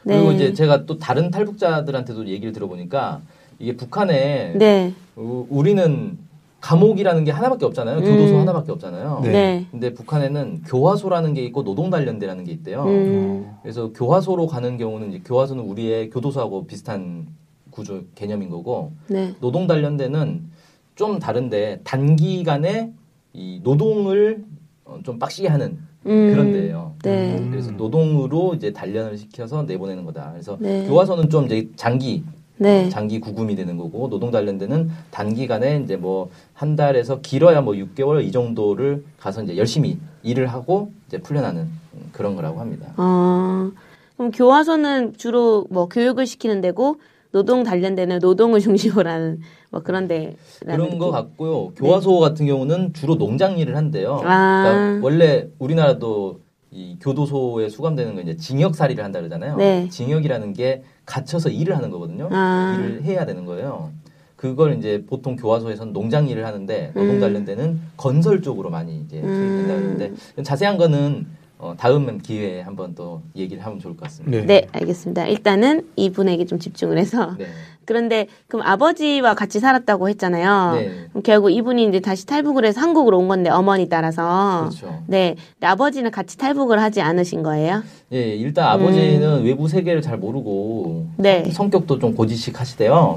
그리고 0.05 0.31
네. 0.31 0.35
이제 0.35 0.53
제가 0.55 0.87
또 0.87 0.99
다른 0.99 1.31
탈북자들한테도 1.31 2.27
얘기를 2.29 2.53
들어보니까 2.53 3.21
이게 3.59 3.77
북한에 3.77 4.55
네. 4.57 4.93
우- 5.17 5.47
우리는 5.51 6.19
감옥이라는 6.61 7.25
게 7.25 7.31
하나밖에 7.31 7.65
없잖아요. 7.65 8.01
교도소 8.01 8.35
음. 8.35 8.41
하나밖에 8.41 8.73
없잖아요. 8.73 9.21
네. 9.23 9.31
네. 9.31 9.67
근데 9.71 9.95
북한에는 9.95 10.63
교화소라는 10.67 11.33
게 11.35 11.43
있고 11.45 11.63
노동단련대라는 11.63 12.45
게 12.45 12.53
있대요. 12.53 12.85
음. 12.85 13.45
어. 13.47 13.59
그래서 13.63 13.91
교화소로 13.93 14.47
가는 14.47 14.77
경우는 14.77 15.09
이제 15.11 15.23
교화소는 15.25 15.65
우리의 15.65 16.11
교도소하고 16.11 16.67
비슷한 16.67 17.27
구조 17.71 18.03
개념인 18.15 18.51
거고 18.51 18.93
네. 19.09 19.35
노동단련대는 19.41 20.51
좀 20.97 21.19
다른데 21.19 21.81
단기간에 21.85 22.93
이 23.33 23.61
노동을 23.63 24.45
어, 24.85 24.99
좀 25.03 25.19
빡시게 25.19 25.49
하는 25.49 25.79
음. 26.07 26.31
그런 26.33 26.53
데예요. 26.53 26.95
네. 27.05 27.37
음. 27.61 27.67
그래서 27.67 27.71
노동으로 27.73 28.55
이제 28.55 28.73
단련을 28.73 29.19
시켜서 29.19 29.63
내보내는 29.63 30.05
거다. 30.05 30.31
그래서 30.33 30.57
네. 30.59 30.87
교화소는 30.87 31.31
좀 31.31 31.47
이제 31.47 31.69
장기 31.77 32.25
네. 32.57 32.89
장기 32.91 33.21
구금이 33.21 33.57
되는 33.57 33.77
거고 33.79 34.09
노동 34.11 34.31
단련대는 34.31 34.91
단기간에 35.11 35.81
이제 35.85 35.97
뭐 35.97 36.31
한 36.61 36.77
달에서 36.77 37.23
길어야 37.23 37.63
뭐 37.63 37.73
6개월 37.73 38.23
이 38.23 38.31
정도를 38.31 39.03
가서 39.19 39.43
이제 39.43 39.57
열심히 39.57 39.97
일을 40.23 40.47
하고 40.47 40.93
이제 41.09 41.17
풀려나는 41.17 41.63
음, 41.63 42.09
그런 42.13 42.37
거라고 42.37 42.61
합니다. 42.61 42.93
어, 42.99 43.71
그럼 44.19 44.31
교화소는 44.31 45.15
주로 45.17 45.67
뭐 45.71 45.89
교육을 45.89 46.27
시키는 46.27 46.61
데고 46.61 46.97
노동 47.33 47.63
단련대는 47.65 48.19
노동을 48.19 48.61
중심으로 48.61 49.09
하는 49.09 49.41
뭐 49.71 49.81
그런 49.81 50.07
데 50.07 50.37
그런 50.59 50.99
거 50.99 51.11
같고요. 51.11 51.71
교화소 51.77 52.19
같은 52.19 52.45
경우는 52.45 52.93
주로 52.93 53.17
농장 53.17 53.57
일을 53.57 53.75
한대요. 53.75 54.17
네. 54.17 54.27
아. 54.27 54.63
그러니까 54.63 55.05
원래 55.07 55.49
우리나라도 55.59 56.41
이 56.73 56.97
교도소에 57.01 57.69
수감되는 57.69 58.15
건 58.15 58.23
이제 58.29 58.37
징역살이를 58.37 59.03
한다 59.03 59.19
그러잖아요. 59.19 59.57
네. 59.57 59.89
징역이라는 59.89 60.53
게 60.53 60.83
갇혀서 61.05 61.51
일을 61.51 61.77
하는 61.77 61.91
거거든요. 61.91 62.29
아. 62.31 62.77
일을 62.79 63.03
해야 63.03 63.27
되는 63.27 63.45
거예요. 63.45 63.91
그걸 64.37 64.79
이제 64.79 65.05
보통 65.07 65.37
교화소에서는 65.37 65.93
농장 65.93 66.29
일을 66.29 66.47
하는데 66.47 66.93
노동 66.95 67.17
음. 67.17 67.21
단련대는 67.21 67.81
건설 67.97 68.41
쪽으로 68.41 68.71
많이 68.71 69.01
이제 69.01 69.21
투입된다 69.21 69.75
음. 69.75 69.97
그러는데 69.97 70.43
자세한 70.43 70.79
거는 70.79 71.27
어, 71.59 71.75
다음 71.77 72.17
기회에 72.19 72.63
한번 72.63 72.95
또 72.95 73.21
얘기를 73.37 73.63
하면 73.63 73.79
좋을 73.79 73.95
것 73.95 74.05
같습니다. 74.05 74.39
네. 74.39 74.47
네, 74.47 74.67
알겠습니다. 74.73 75.27
일단은 75.27 75.87
이분에게 75.97 76.47
좀 76.47 76.59
집중을 76.59 76.97
해서. 76.97 77.37
네. 77.37 77.49
그런데 77.85 78.27
그럼 78.47 78.67
아버지와 78.67 79.35
같이 79.35 79.59
살았다고 79.59 80.09
했잖아요. 80.11 80.75
네. 80.75 81.07
그럼 81.11 81.23
결국 81.23 81.51
이분이 81.51 81.87
이제 81.89 82.01
다시 82.01 82.27
탈북을 82.27 82.65
해서 82.65 82.81
한국으로 82.81 83.19
온 83.19 83.29
건데 83.29 83.51
어머니 83.51 83.89
따라서. 83.89 84.69
그렇죠. 84.69 85.03
네. 85.07 85.37
아버지는 85.61 86.11
같이 86.11 86.39
탈북을 86.39 86.81
하지 86.81 87.01
않으신 87.01 87.43
거예요? 87.43 87.83
예, 88.13 88.35
일단 88.35 88.67
아버지는 88.69 89.43
외부 89.45 89.69
세계를 89.69 90.03
잘 90.03 90.19
모르고 90.19 90.85
음. 90.87 91.15
네. 91.17 91.51
성격도 91.51 91.99
좀 91.99 92.15
고지식하시대요. 92.15 93.15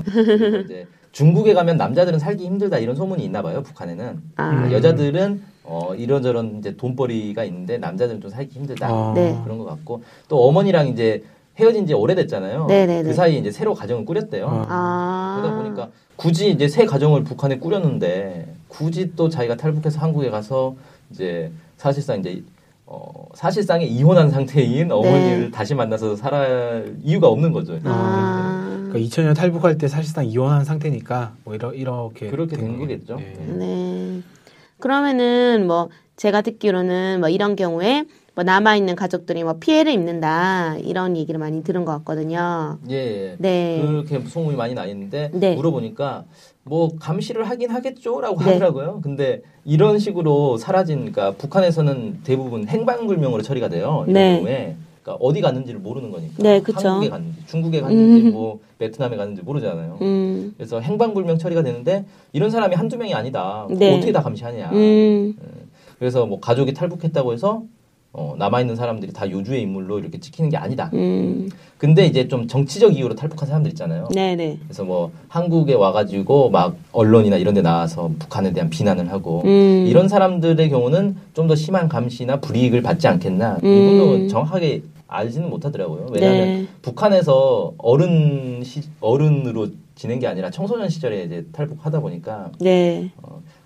이제 0.65 0.88
중국에 1.12 1.53
가면 1.53 1.77
남자들은 1.77 2.20
살기 2.20 2.46
힘들다 2.46 2.79
이런 2.79 2.96
소문이 2.96 3.24
있나 3.24 3.41
봐요. 3.41 3.62
북한에는 3.62 4.22
아. 4.36 4.50
음. 4.50 4.72
여자들은 4.72 5.43
어, 5.65 5.93
이런저런 5.96 6.58
이제 6.60 6.75
돈벌이가 6.75 7.43
있는데 7.46 7.77
남자들은 7.77 8.22
좀 8.22 8.29
살기 8.29 8.55
힘들다 8.55 8.88
아. 8.88 9.13
네. 9.15 9.39
그런 9.43 9.58
것 9.58 9.65
같고 9.65 10.03
또 10.27 10.48
어머니랑 10.48 10.88
이제 10.88 11.24
헤어진 11.60 11.86
지 11.86 11.93
오래됐잖아요. 11.93 12.65
네네네. 12.65 13.03
그 13.03 13.13
사이에 13.13 13.38
이제 13.38 13.51
새로 13.51 13.74
가정을 13.74 14.05
꾸렸대요. 14.05 14.48
아. 14.48 14.65
아. 14.69 15.41
그러다 15.41 15.55
보니까 15.62 15.89
굳이 16.15 16.50
이제 16.50 16.67
새 16.67 16.86
가정을 16.86 17.24
북한에 17.24 17.60
꾸렸는데 17.60 18.48
굳이 18.67 19.12
또 19.15 19.29
자기가 19.29 19.55
탈북해서 19.55 20.00
한국에 20.00 20.29
가서 20.29 20.75
이제 21.12 21.51
사실상 21.77 22.19
이제 22.19 22.41
어 22.86 23.27
사실상의 23.36 23.88
이혼한 23.91 24.29
상태인 24.29 24.91
어머니를 24.91 25.51
다시 25.51 25.74
만나서 25.75 26.15
살아갈 26.15 26.95
이유가 27.03 27.27
없는 27.27 27.51
거죠. 27.51 27.79
아. 27.83 28.67
그러니까 28.89 29.00
2000년 29.00 29.36
탈북할 29.36 29.77
때 29.77 29.88
사실상 29.88 30.25
이혼한 30.25 30.65
상태니까 30.65 31.33
뭐 31.45 31.55
이러, 31.55 31.72
이렇게 31.74 32.29
그렇게 32.29 32.55
된 32.57 32.65
된 32.67 32.79
거겠죠. 32.79 33.15
네. 33.17 33.33
네. 33.48 34.22
그러면은 34.83 35.65
뭐 35.65 35.87
제가 36.17 36.41
듣기로는 36.41 37.21
뭐 37.21 37.29
이런 37.29 37.55
경우에 37.55 38.03
뭐 38.35 38.43
남아 38.43 38.75
있는 38.75 38.97
가족들이 38.97 39.45
뭐 39.45 39.53
피해를 39.53 39.93
입는다 39.93 40.75
이런 40.79 41.15
얘기를 41.15 41.39
많이 41.39 41.63
들은 41.63 41.85
것 41.85 41.93
같거든요. 41.99 42.79
예, 42.89 42.95
예. 42.95 43.35
네. 43.39 43.81
그렇게 43.81 44.19
소문이 44.19 44.57
많이 44.57 44.73
나 44.73 44.85
있는데 44.87 45.31
네. 45.33 45.55
물어보니까 45.55 46.25
뭐 46.63 46.97
감시를 46.99 47.45
하긴 47.45 47.69
하겠죠라고 47.69 48.39
네. 48.39 48.43
하더라고요. 48.43 48.99
근데 49.01 49.41
이런 49.63 49.99
식으로 49.99 50.57
사라진 50.57 50.97
그러니까 50.97 51.31
북한에서는 51.31 52.23
대부분 52.25 52.67
행방불명으로 52.67 53.41
처리가 53.41 53.69
돼요. 53.69 54.03
이런 54.05 54.13
네. 54.13 54.35
경우에 54.35 54.75
그러니까 55.03 55.24
어디 55.24 55.41
갔는지를 55.41 55.79
모르는 55.81 56.12
거니까. 56.12 56.36
네, 56.38 56.62
그쵸. 56.62 56.88
한국에 56.88 57.10
갔는지, 57.10 57.45
중국에 57.45 57.81
갔는지, 57.81 58.27
음. 58.27 58.31
뭐 58.31 58.60
베트남에 58.79 59.17
갔는지 59.17 59.41
모르잖아요. 59.43 59.98
음. 60.01 60.53
그래서 60.57 60.79
행방불명 60.79 61.38
처리가 61.38 61.62
되는데 61.62 62.05
이런 62.31 62.50
사람이 62.50 62.75
한두 62.75 62.98
명이 62.98 63.13
아니다. 63.13 63.65
그거 63.67 63.79
네. 63.79 63.98
어떻게 63.98 64.12
다 64.13 64.22
감시하냐. 64.22 64.72
음. 64.72 65.36
그래서 66.00 66.25
뭐 66.25 66.39
가족이 66.39 66.74
탈북했다고 66.74 67.33
해서 67.33 67.63
어, 68.15 68.36
남아있는 68.38 68.75
사람들이 68.75 69.12
다 69.12 69.29
요주의 69.29 69.63
인물로 69.63 69.98
이렇게 69.98 70.20
찍히는 70.20 70.51
게 70.51 70.58
아니다. 70.58 70.91
음. 70.93 71.50
근데 71.79 72.05
이제 72.05 72.27
좀 72.27 72.48
정치적 72.48 72.96
이유로 72.96 73.15
탈북한 73.15 73.48
사람들 73.48 73.72
있잖아요. 73.72 74.08
네, 74.12 74.36
네. 74.36 74.58
그래서 74.67 74.84
뭐 74.84 75.12
한국에 75.29 75.74
와가지고 75.74 76.51
막 76.51 76.75
언론이나 76.91 77.38
이런 77.38 77.55
데 77.55 77.63
나와서 77.63 78.12
북한에 78.20 78.53
대한 78.53 78.70
비난을 78.70 79.12
하고 79.12 79.41
음. 79.43 79.86
이런 79.88 80.08
사람들의 80.08 80.70
경우는 80.70 81.17
좀 81.34 81.43
더 81.43 81.55
심한 81.55 81.89
감시나 81.89 82.39
불이익을 82.39 82.82
받지 82.84 83.08
않겠나 83.08 83.58
음. 83.63 83.67
이분도 83.67 84.27
정확하게 84.29 84.84
알지는 85.08 85.50
못하더라고요. 85.50 86.08
왜냐하면 86.12 86.46
네. 86.46 86.67
북한에서 86.82 87.74
어른 87.77 88.63
시, 88.63 88.82
어른으로 89.01 89.67
지낸 89.96 90.20
게 90.20 90.27
아니라 90.27 90.50
청소년 90.51 90.88
시절에 90.88 91.24
이제 91.24 91.46
탈북하다 91.51 92.00
보니까 92.00 92.50
네. 92.60 93.12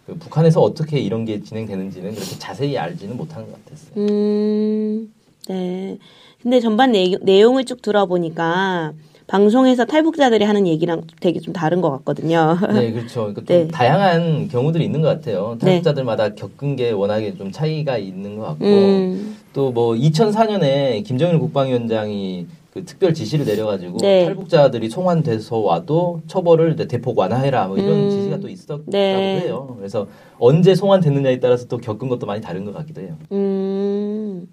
그 0.07 0.15
북한에서 0.15 0.61
어떻게 0.61 0.99
이런 0.99 1.25
게 1.25 1.43
진행되는지는 1.43 2.15
그렇게 2.15 2.39
자세히 2.39 2.77
알지는 2.77 3.17
못하는 3.17 3.51
것 3.51 3.65
같았어요. 3.65 3.91
음. 3.97 5.13
네. 5.49 5.97
근데 6.41 6.61
전반 6.61 6.93
내, 6.93 7.11
내용을 7.21 7.65
쭉 7.65 7.81
들어보니까 7.81 8.93
방송에서 9.27 9.83
탈북자들이 9.83 10.45
하는 10.45 10.65
얘기랑 10.65 11.01
되게 11.19 11.41
좀 11.41 11.53
다른 11.53 11.81
것 11.81 11.91
같거든요. 11.91 12.57
네, 12.73 12.93
그렇죠. 12.95 13.33
그러니까 13.33 13.41
좀 13.41 13.47
네. 13.47 13.67
다양한 13.67 14.47
경우들이 14.47 14.85
있는 14.85 15.01
것 15.01 15.09
같아요. 15.09 15.57
네. 15.59 15.65
탈북자들마다 15.65 16.35
겪은 16.35 16.77
게 16.77 16.91
워낙에 16.91 17.35
좀 17.35 17.51
차이가 17.51 17.97
있는 17.97 18.37
것 18.37 18.45
같고 18.45 18.65
음, 18.65 19.35
또뭐 19.51 19.95
2004년에 19.95 21.03
김정일 21.03 21.37
국방위원장이 21.39 22.47
그 22.77 22.86
특별 22.86 23.12
지시를 23.12 23.46
내려가지고 23.46 23.98
네. 23.98 24.25
탈북자들이 24.25 24.89
송환돼서 24.91 25.57
와도 25.57 26.22
처벌을 26.27 26.75
대폭 26.75 27.17
완화해라 27.17 27.67
뭐 27.67 27.77
이런 27.77 28.03
음. 28.03 28.10
지시가 28.12 28.38
또 28.38 28.48
있었다고 28.48 28.84
네. 28.86 29.41
해요. 29.41 29.74
그래서 29.77 30.07
언제 30.38 30.75
송환됐느냐에 30.75 31.39
따라서 31.39 31.67
또 31.67 31.77
겪은 31.77 32.07
것도 32.07 32.27
많이 32.27 32.39
다른 32.39 32.65
것 32.65 32.75
같기도 32.75 33.01
해요. 33.01 33.17
음. 33.31 34.48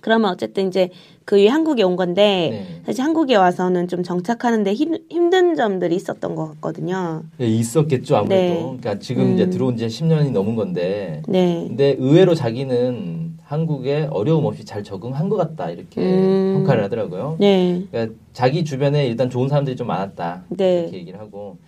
그러면 0.00 0.30
어쨌든 0.30 0.68
이제 0.68 0.90
그 1.24 1.36
위에 1.36 1.48
한국에 1.48 1.82
온 1.82 1.96
건데 1.96 2.48
네. 2.52 2.82
사실 2.86 3.02
한국에 3.04 3.34
와서는 3.34 3.88
좀 3.88 4.04
정착하는데 4.04 4.72
힘, 4.74 4.98
힘든 5.08 5.56
점들이 5.56 5.96
있었던 5.96 6.36
것 6.36 6.48
같거든요. 6.54 7.24
예, 7.40 7.46
있었겠죠 7.46 8.16
아무래도. 8.16 8.54
네. 8.54 8.60
그러니까 8.60 8.98
지금 9.00 9.24
음. 9.24 9.34
이제 9.34 9.50
들어온 9.50 9.76
지 9.76 9.86
10년이 9.86 10.30
넘은 10.30 10.54
건데 10.54 11.22
네. 11.26 11.64
근데 11.66 11.96
의외로 11.98 12.36
자기는 12.36 13.21
한국에 13.52 14.08
어려움 14.10 14.46
없이 14.46 14.64
잘 14.64 14.82
적응한 14.82 15.28
것 15.28 15.36
같다 15.36 15.68
이렇게 15.70 16.00
음. 16.00 16.54
평가를 16.54 16.84
하더라고요. 16.84 17.36
네. 17.38 17.84
그러니까 17.90 18.14
자기 18.32 18.64
주변에 18.64 19.06
일단 19.06 19.28
좋은 19.28 19.48
사람들이 19.50 19.76
좀 19.76 19.88
많았다 19.88 20.44
네. 20.48 20.80
이렇게 20.80 20.96
얘기를 20.96 21.20
하고 21.20 21.58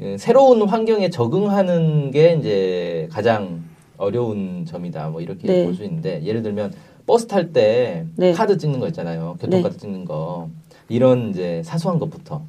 예, 0.00 0.16
새로운 0.16 0.66
환경에 0.66 1.10
적응하는 1.10 2.10
게 2.10 2.36
이제 2.40 3.08
가장 3.12 3.62
어려운 3.98 4.64
점이다 4.64 5.10
뭐 5.10 5.20
이렇게 5.20 5.46
네. 5.46 5.64
볼수 5.66 5.84
있는데 5.84 6.22
예를 6.24 6.42
들면 6.42 6.72
버스 7.06 7.26
탈때 7.26 8.06
네. 8.16 8.32
카드 8.32 8.56
찍는 8.56 8.80
거 8.80 8.88
있잖아요 8.88 9.36
교통카드 9.38 9.76
찍는 9.76 10.06
거 10.06 10.48
이런 10.88 11.28
이제 11.28 11.62
사소한 11.62 11.98
것부터 11.98 12.42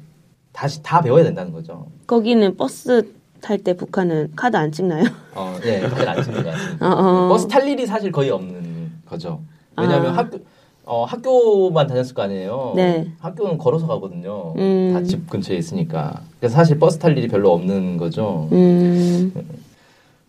다시 0.52 0.82
다 0.82 1.02
배워야 1.02 1.22
된다는 1.22 1.52
거죠. 1.52 1.86
거기는 2.06 2.56
버스 2.56 3.12
탈 3.42 3.58
때 3.58 3.74
북한은 3.76 4.32
카드 4.34 4.56
안 4.56 4.72
찍나요? 4.72 5.04
어, 5.34 5.54
예, 5.66 5.80
카드를 5.80 6.08
안 6.08 6.22
찍는 6.22 6.42
거 6.42 6.50
같습니다. 6.50 6.86
어, 6.88 7.26
어. 7.26 7.28
버스 7.28 7.46
탈 7.46 7.68
일이 7.68 7.86
사실 7.86 8.10
거의 8.10 8.30
없는 8.30 8.65
거죠. 9.06 9.40
왜냐하면 9.76 10.12
아. 10.12 10.18
학교 10.18 10.38
어, 10.84 11.04
학교만 11.04 11.88
다녔을 11.88 12.14
거 12.14 12.22
아니에요. 12.22 12.72
네. 12.76 13.08
학교는 13.18 13.58
걸어서 13.58 13.88
가거든요. 13.88 14.54
음. 14.56 14.92
다집 14.92 15.28
근처에 15.28 15.56
있으니까. 15.56 16.22
그래서 16.38 16.54
사실 16.54 16.78
버스 16.78 16.98
탈 16.98 17.18
일이 17.18 17.26
별로 17.26 17.52
없는 17.52 17.96
거죠. 17.96 18.48
음. 18.52 19.32
음, 19.34 19.46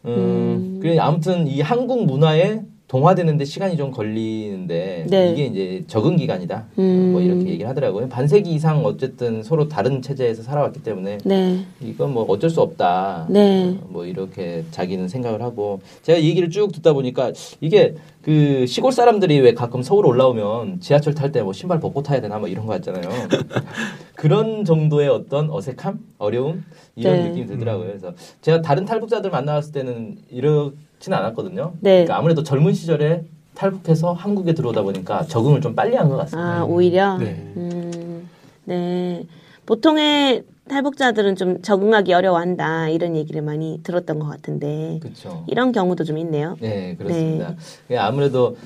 음. 0.06 0.80
그래 0.82 0.98
아무튼 0.98 1.48
이 1.48 1.62
한국 1.62 2.06
문화에 2.06 2.62
동화되는데 2.88 3.44
시간이 3.44 3.76
좀 3.76 3.92
걸리는데 3.92 5.08
네. 5.10 5.32
이게 5.34 5.46
이제 5.46 5.84
적응 5.88 6.16
기간이다. 6.16 6.68
음. 6.80 7.12
뭐 7.12 7.22
이렇게 7.22 7.48
얘기를 7.48 7.68
하더라고요. 7.68 8.08
반세기 8.08 8.50
이상 8.52 8.86
어쨌든 8.86 9.44
서로 9.44 9.68
다른 9.68 10.02
체제에서 10.02 10.42
살아왔기 10.42 10.84
때문에 10.84 11.18
네. 11.26 11.66
이건 11.82 12.14
뭐 12.14 12.24
어쩔 12.30 12.50
수 12.50 12.62
없다. 12.62 13.28
네. 13.30 13.78
어, 13.82 13.88
뭐 13.90 14.06
이렇게 14.06 14.64
자기는 14.72 15.10
생각을 15.10 15.42
하고 15.42 15.82
제가 16.04 16.22
얘기를 16.22 16.50
쭉 16.50 16.72
듣다 16.72 16.94
보니까 16.94 17.34
이게 17.60 17.96
그 18.28 18.66
시골 18.68 18.92
사람들이 18.92 19.40
왜 19.40 19.54
가끔 19.54 19.82
서울 19.82 20.06
올라오면 20.06 20.82
지하철 20.82 21.14
탈 21.14 21.32
때 21.32 21.42
뭐 21.44 21.54
신발 21.54 21.80
벗고 21.80 22.04
타야 22.04 22.20
되나 22.20 22.38
뭐 22.40 22.50
이런 22.50 22.66
거 22.66 22.74
같잖아요. 22.74 23.08
그런 24.16 24.66
정도의 24.66 25.08
어떤 25.08 25.50
어색함, 25.50 25.98
어려움 26.18 26.66
이런 26.98 27.14
네. 27.16 27.30
느낌이 27.30 27.48
들더라고요. 27.48 27.88
그래서 27.88 28.12
제가 28.42 28.62
다른 28.62 28.84
탈북자들 28.84 29.30
만나봤을 29.32 29.72
때는 29.72 30.18
이렇지는 30.30 31.18
않았거든요. 31.18 31.72
네. 31.80 31.92
그러니까 32.04 32.18
아무래도 32.18 32.44
젊은 32.44 32.74
시절에 32.74 33.24
탈북해서 33.56 34.12
한국에 34.12 34.54
들어오다 34.54 34.82
보니까 34.84 35.24
적응을 35.24 35.62
좀 35.62 35.74
빨리 35.74 35.96
한 35.96 36.10
것 36.10 36.18
같습니다. 36.18 36.58
아, 36.60 36.64
오히려? 36.66 37.18
네. 37.18 37.42
음, 37.56 38.28
네. 38.66 39.24
보통의 39.66 40.44
탈북자들은 40.68 41.36
좀 41.36 41.62
적응하기 41.62 42.14
어려워한다, 42.14 42.90
이런 42.90 43.16
얘기를 43.16 43.42
많이 43.42 43.80
들었던 43.84 44.20
것 44.20 44.28
같은데, 44.28 45.00
그렇죠. 45.02 45.44
이런 45.48 45.72
경우도 45.72 46.04
좀 46.04 46.18
있네요. 46.20 46.56
네, 46.60 46.96
그렇습니다. 46.98 47.56
그게 47.84 47.98
아무래도 47.98 48.58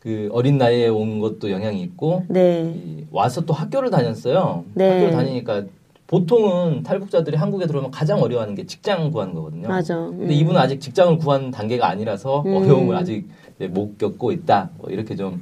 그 0.00 0.28
어린 0.32 0.58
나이에 0.58 0.88
온 0.88 1.18
것도 1.18 1.50
영향이 1.50 1.82
있고 1.82 2.24
네. 2.28 2.72
이 2.76 3.04
와서 3.10 3.40
또 3.44 3.52
학교를 3.52 3.90
다녔어요. 3.90 4.64
네. 4.74 4.90
학교를 4.90 5.10
다니니까 5.12 5.64
보통은 6.06 6.84
탈북자들이 6.84 7.36
한국에 7.36 7.66
들어오면 7.66 7.90
가장 7.90 8.22
어려워하는 8.22 8.54
게 8.54 8.64
직장 8.64 9.10
구하는 9.10 9.34
거거든요. 9.34 9.68
맞아. 9.68 9.98
음. 9.98 10.18
근데 10.20 10.34
이분은 10.34 10.58
아직 10.58 10.80
직장을 10.80 11.18
구한 11.18 11.50
단계가 11.50 11.88
아니라서 11.88 12.42
음. 12.46 12.56
어려움을 12.56 12.96
아직 12.96 13.28
못 13.70 13.98
겪고 13.98 14.32
있다. 14.32 14.70
뭐 14.78 14.88
이렇게 14.88 15.16
좀 15.16 15.34
어, 15.34 15.40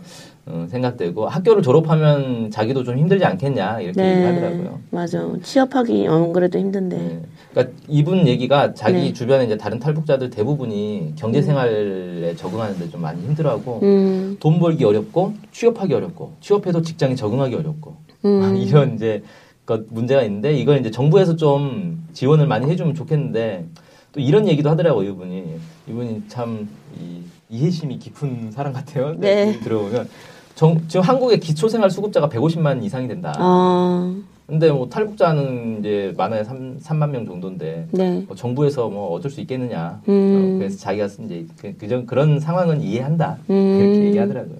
생각되고 0.68 1.28
학교를 1.28 1.62
졸업하면 1.62 2.50
자기도 2.52 2.84
좀 2.84 2.96
힘들지 2.96 3.24
않겠냐 3.24 3.80
이렇게 3.80 4.00
네. 4.00 4.16
얘기하더라고요. 4.16 4.80
맞아. 4.90 5.28
취업하기 5.42 6.06
안 6.06 6.32
그래도 6.32 6.58
힘든데. 6.58 6.96
네. 6.96 7.22
그러니까 7.50 7.74
이분 7.88 8.28
얘기가 8.28 8.72
자기 8.74 8.98
네. 8.98 9.12
주변에 9.12 9.44
이제 9.44 9.56
다른 9.56 9.80
탈북자들 9.80 10.30
대부분이 10.30 11.14
경제 11.16 11.42
생활에 11.42 12.36
적응하는데 12.36 12.90
좀 12.90 13.02
많이 13.02 13.22
힘들어하고 13.22 13.80
음, 13.82 14.36
돈 14.38 14.60
벌기 14.60 14.84
어렵고 14.84 15.34
취업하기 15.50 15.92
어렵고 15.92 16.34
취업해도 16.40 16.82
직장에 16.82 17.16
적응하기 17.16 17.54
어렵고 17.56 17.96
음. 18.24 18.54
이런 18.56 18.94
이제 18.94 19.22
것 19.64 19.82
문제가 19.90 20.22
있는데 20.22 20.54
이걸 20.54 20.78
이제 20.78 20.92
정부에서 20.92 21.34
좀 21.34 22.06
지원을 22.12 22.46
많이 22.46 22.70
해주면 22.70 22.94
좋겠는데 22.94 23.66
또 24.12 24.20
이런 24.20 24.46
얘기도 24.46 24.70
하더라고요 24.70 25.10
이분이 25.10 25.56
이분이 25.88 26.22
참 26.28 26.68
이, 27.00 27.22
이해심이 27.50 27.98
깊은 27.98 28.52
사람 28.52 28.72
같아요. 28.72 29.14
네. 29.18 29.58
들어보면 29.60 30.08
정, 30.56 30.80
지금 30.88 31.02
한국의 31.02 31.38
기초생활 31.38 31.90
수급자가 31.90 32.30
150만 32.30 32.82
이상이 32.82 33.06
된다. 33.06 33.34
어, 33.38 34.16
근데 34.46 34.72
뭐 34.72 34.88
탈북자는 34.88 35.80
이제 35.80 36.14
많아야 36.16 36.44
3, 36.44 36.78
3만 36.78 37.10
명 37.10 37.26
정도인데 37.26 37.88
네. 37.90 38.24
뭐 38.26 38.34
정부에서 38.34 38.88
뭐 38.88 39.12
어쩔 39.12 39.30
수 39.30 39.42
있겠느냐. 39.42 40.00
음. 40.08 40.54
어, 40.54 40.58
그래서 40.58 40.78
자기가 40.78 41.06
이제 41.26 41.46
그, 41.60 41.74
그, 41.76 42.06
그런 42.06 42.40
상황은 42.40 42.80
이해한다. 42.80 43.36
음. 43.50 43.54
이렇게 43.54 44.04
얘기하더라고요. 44.06 44.56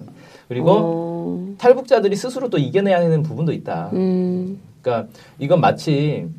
그리고 0.47 0.71
어, 0.71 1.55
탈북자들이 1.57 2.15
스스로 2.15 2.49
또 2.49 2.59
이겨내야 2.59 2.97
하는 2.97 3.23
부분도 3.23 3.51
있다. 3.51 3.89
음, 3.93 4.59
그러니까 4.81 5.09
이건 5.39 5.59
마치 5.59 6.27
그 6.27 6.31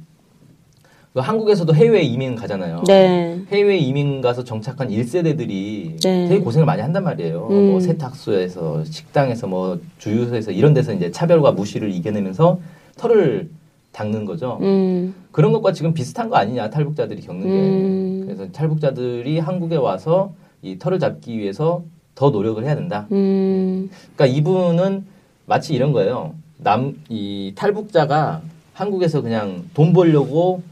한국에서도 1.14 1.75
해외 1.75 2.03
이민 2.03 2.35
가잖아요. 2.35 2.85
네. 2.87 3.40
해외 3.51 3.77
이민 3.79 4.21
가서 4.21 4.44
정착한 4.44 4.88
1세대들이 4.90 6.01
네. 6.01 6.29
되게 6.29 6.38
고생을 6.40 6.66
많이 6.66 6.83
한단 6.83 7.05
말이에요. 7.05 7.49
음. 7.51 7.71
뭐 7.71 7.81
세탁소에서 7.81 8.85
식당에서 8.85 9.47
뭐 9.47 9.81
주유소에서 9.99 10.53
이런 10.53 10.75
데서 10.75 10.92
이제 10.92 11.11
차별과 11.11 11.53
무시를 11.53 11.92
이겨내면서 11.92 12.61
털을 12.97 13.49
닦는 13.92 14.27
거죠. 14.27 14.59
음, 14.61 15.14
그런 15.33 15.51
것과 15.53 15.73
지금 15.73 15.92
비슷한 15.94 16.29
거 16.29 16.37
아니냐 16.37 16.71
탈북자들이 16.71 17.23
겪는 17.23 17.42
게. 17.42 17.49
음. 17.53 18.23
그래서 18.27 18.53
탈북자들이 18.53 19.38
한국에 19.38 19.77
와서 19.77 20.33
이 20.62 20.79
털을 20.79 20.99
잡기 20.99 21.38
위해서 21.38 21.83
더 22.14 22.31
노력을 22.31 22.62
해야 22.64 22.75
된다. 22.77 23.07
음, 23.12 23.88
그러니까 24.14 24.37
이분은 24.37 25.05
마치 25.47 25.75
이런 25.75 25.92
거예요. 25.92 26.35
남 26.59 26.94
이 27.09 27.53
탈북자가 27.57 28.42
한국에서 28.75 29.23
그냥 29.23 29.64
돈 29.75 29.92
벌려고 29.92 30.62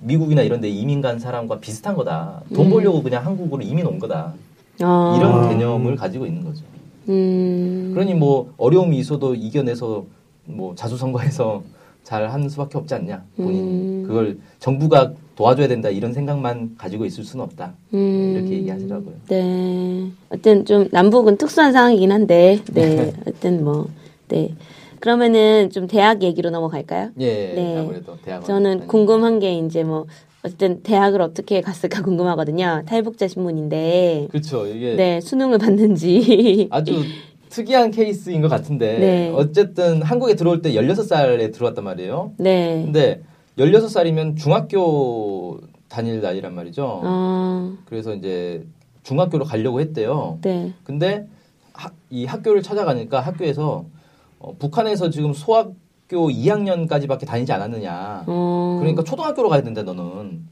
미국이나 0.00 0.42
이런 0.42 0.60
데 0.60 0.68
이민 0.68 1.00
간 1.00 1.18
사람과 1.18 1.60
비슷한 1.60 1.94
거다. 1.94 2.42
돈 2.54 2.66
음. 2.66 2.70
벌려고 2.70 3.02
그냥 3.02 3.24
한국으로 3.24 3.62
이민 3.62 3.86
온 3.86 3.98
거다. 3.98 4.34
어, 4.82 5.16
이런 5.18 5.44
아. 5.44 5.48
개념을 5.48 5.96
가지고 5.96 6.26
있는 6.26 6.44
거죠. 6.44 6.62
음, 7.08 7.90
그러니 7.94 8.14
뭐 8.14 8.52
어려움이 8.58 8.98
있어도 8.98 9.34
이겨내서 9.34 10.04
뭐 10.44 10.74
자수성가해서 10.74 11.62
잘 12.04 12.28
하는 12.30 12.48
수밖에 12.48 12.78
없지 12.78 12.94
않냐. 12.94 13.22
본인이 13.36 13.60
음. 13.60 14.04
그걸 14.06 14.38
정부가 14.60 15.12
도와줘야 15.36 15.68
된다 15.68 15.88
이런 15.88 16.12
생각만 16.12 16.76
가지고 16.78 17.04
있을 17.04 17.24
수는 17.24 17.44
없다. 17.44 17.72
음. 17.94 18.34
이렇게 18.36 18.54
얘기하시더라고요. 18.58 19.14
네. 19.28 20.10
어떤 20.30 20.64
좀 20.64 20.88
남북은 20.90 21.36
특수한 21.36 21.72
상황이긴 21.72 22.12
한데, 22.12 22.60
네. 22.72 23.12
어떤 23.26 23.64
뭐, 23.64 23.88
네. 24.28 24.54
그러면은 25.00 25.70
좀 25.70 25.86
대학 25.86 26.22
얘기로 26.22 26.50
넘어갈까요? 26.50 27.10
예, 27.20 27.52
네. 27.54 27.76
아무래도 27.78 28.16
대학원 28.22 28.44
저는 28.46 28.86
궁금한 28.86 29.38
게 29.38 29.54
이제 29.58 29.84
뭐, 29.84 30.06
어쨌든 30.42 30.82
대학을 30.82 31.20
어떻게 31.20 31.60
갔을까 31.60 32.02
궁금하거든요. 32.02 32.82
탈북자 32.86 33.26
신문인데, 33.28 34.28
그렇죠. 34.30 34.66
이게 34.66 34.94
네, 34.94 35.20
수능을 35.20 35.58
봤는지. 35.58 36.68
아주 36.70 37.02
특이한 37.48 37.90
케이스인 37.90 38.40
것 38.42 38.48
같은데 38.48 38.98
네. 38.98 39.32
어쨌든 39.34 40.02
한국에 40.02 40.34
들어올 40.34 40.62
때 40.62 40.72
16살에 40.74 41.52
들어왔단 41.52 41.82
말이에요. 41.82 42.32
네. 42.38 42.82
근데 42.84 43.22
16살이면 43.58 44.36
중학교 44.36 45.58
다닐 45.88 46.20
나이란 46.20 46.54
말이죠. 46.54 47.00
어, 47.02 47.72
그래서 47.86 48.14
이제 48.14 48.64
중학교로 49.02 49.44
가려고 49.46 49.80
했대요. 49.80 50.38
네. 50.42 50.72
근데 50.84 51.26
하- 51.72 51.90
이 52.10 52.26
학교를 52.26 52.62
찾아가니까 52.62 53.20
학교에서 53.20 53.86
어, 54.38 54.54
북한에서 54.58 55.10
지금 55.10 55.32
소학교 55.32 55.74
2학년까지밖에 56.28 57.26
다니지 57.26 57.52
않았느냐. 57.52 58.24
어. 58.26 58.76
그러니까 58.80 59.02
초등학교로 59.02 59.48
가야 59.48 59.62
된다 59.62 59.82
너는. 59.82 60.46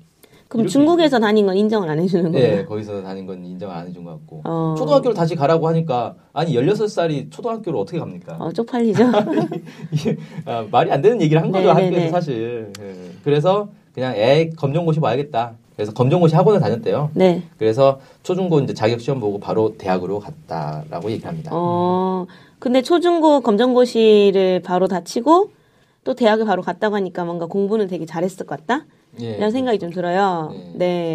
그럼 0.48 0.68
중국에서 0.68 1.18
다닌 1.18 1.44
건 1.46 1.56
인정을 1.56 1.90
안 1.90 1.98
해주는 1.98 2.30
네, 2.30 2.40
거예요? 2.40 2.66
거기서 2.66 3.02
다닌 3.02 3.26
건 3.26 3.44
인정 3.44 3.70
안 3.70 3.88
해준 3.88 4.04
것 4.04 4.12
같고. 4.12 4.42
어. 4.44 4.74
초등학교를 4.78 5.14
다시 5.16 5.34
가라고 5.34 5.66
하니까, 5.68 6.14
아니, 6.32 6.54
16살이 6.54 7.32
초등학교를 7.32 7.78
어떻게 7.78 7.98
갑니까? 7.98 8.36
어, 8.38 8.52
쪽팔리죠? 8.52 9.04
이게 9.90 10.16
아, 10.44 10.64
말이 10.70 10.92
안 10.92 11.02
되는 11.02 11.20
얘기를 11.20 11.42
한 11.42 11.50
거죠, 11.50 11.64
네, 11.64 11.70
학교에서 11.72 11.96
네, 11.96 12.04
네. 12.04 12.10
사실. 12.10 12.72
예. 12.80 12.94
그래서 13.24 13.68
그냥 13.92 14.14
애 14.14 14.50
검정고시 14.50 15.00
봐야겠다. 15.00 15.54
그래서 15.76 15.92
검정고시 15.92 16.34
학원을 16.34 16.58
다녔대요. 16.60 17.10
네. 17.14 17.42
그래서 17.58 18.00
초중고 18.22 18.60
이제 18.60 18.72
자격 18.74 19.00
시험 19.00 19.20
보고 19.20 19.38
바로 19.38 19.76
대학으로 19.76 20.20
갔다라고 20.20 21.10
얘기합니다. 21.10 21.50
어, 21.52 22.26
근데 22.58 22.80
초중고 22.80 23.42
검정고시를 23.42 24.62
바로 24.64 24.88
다 24.88 25.04
치고 25.04 25.50
또 26.04 26.14
대학을 26.14 26.46
바로 26.46 26.62
갔다고 26.62 26.94
하니까 26.96 27.24
뭔가 27.24 27.46
공부는 27.46 27.88
되게 27.88 28.06
잘했을 28.06 28.46
것 28.46 28.58
같다? 28.60 28.86
예. 29.20 29.36
이런 29.36 29.50
생각이 29.50 29.78
좀 29.78 29.90
들어요. 29.90 30.50
네. 30.52 30.72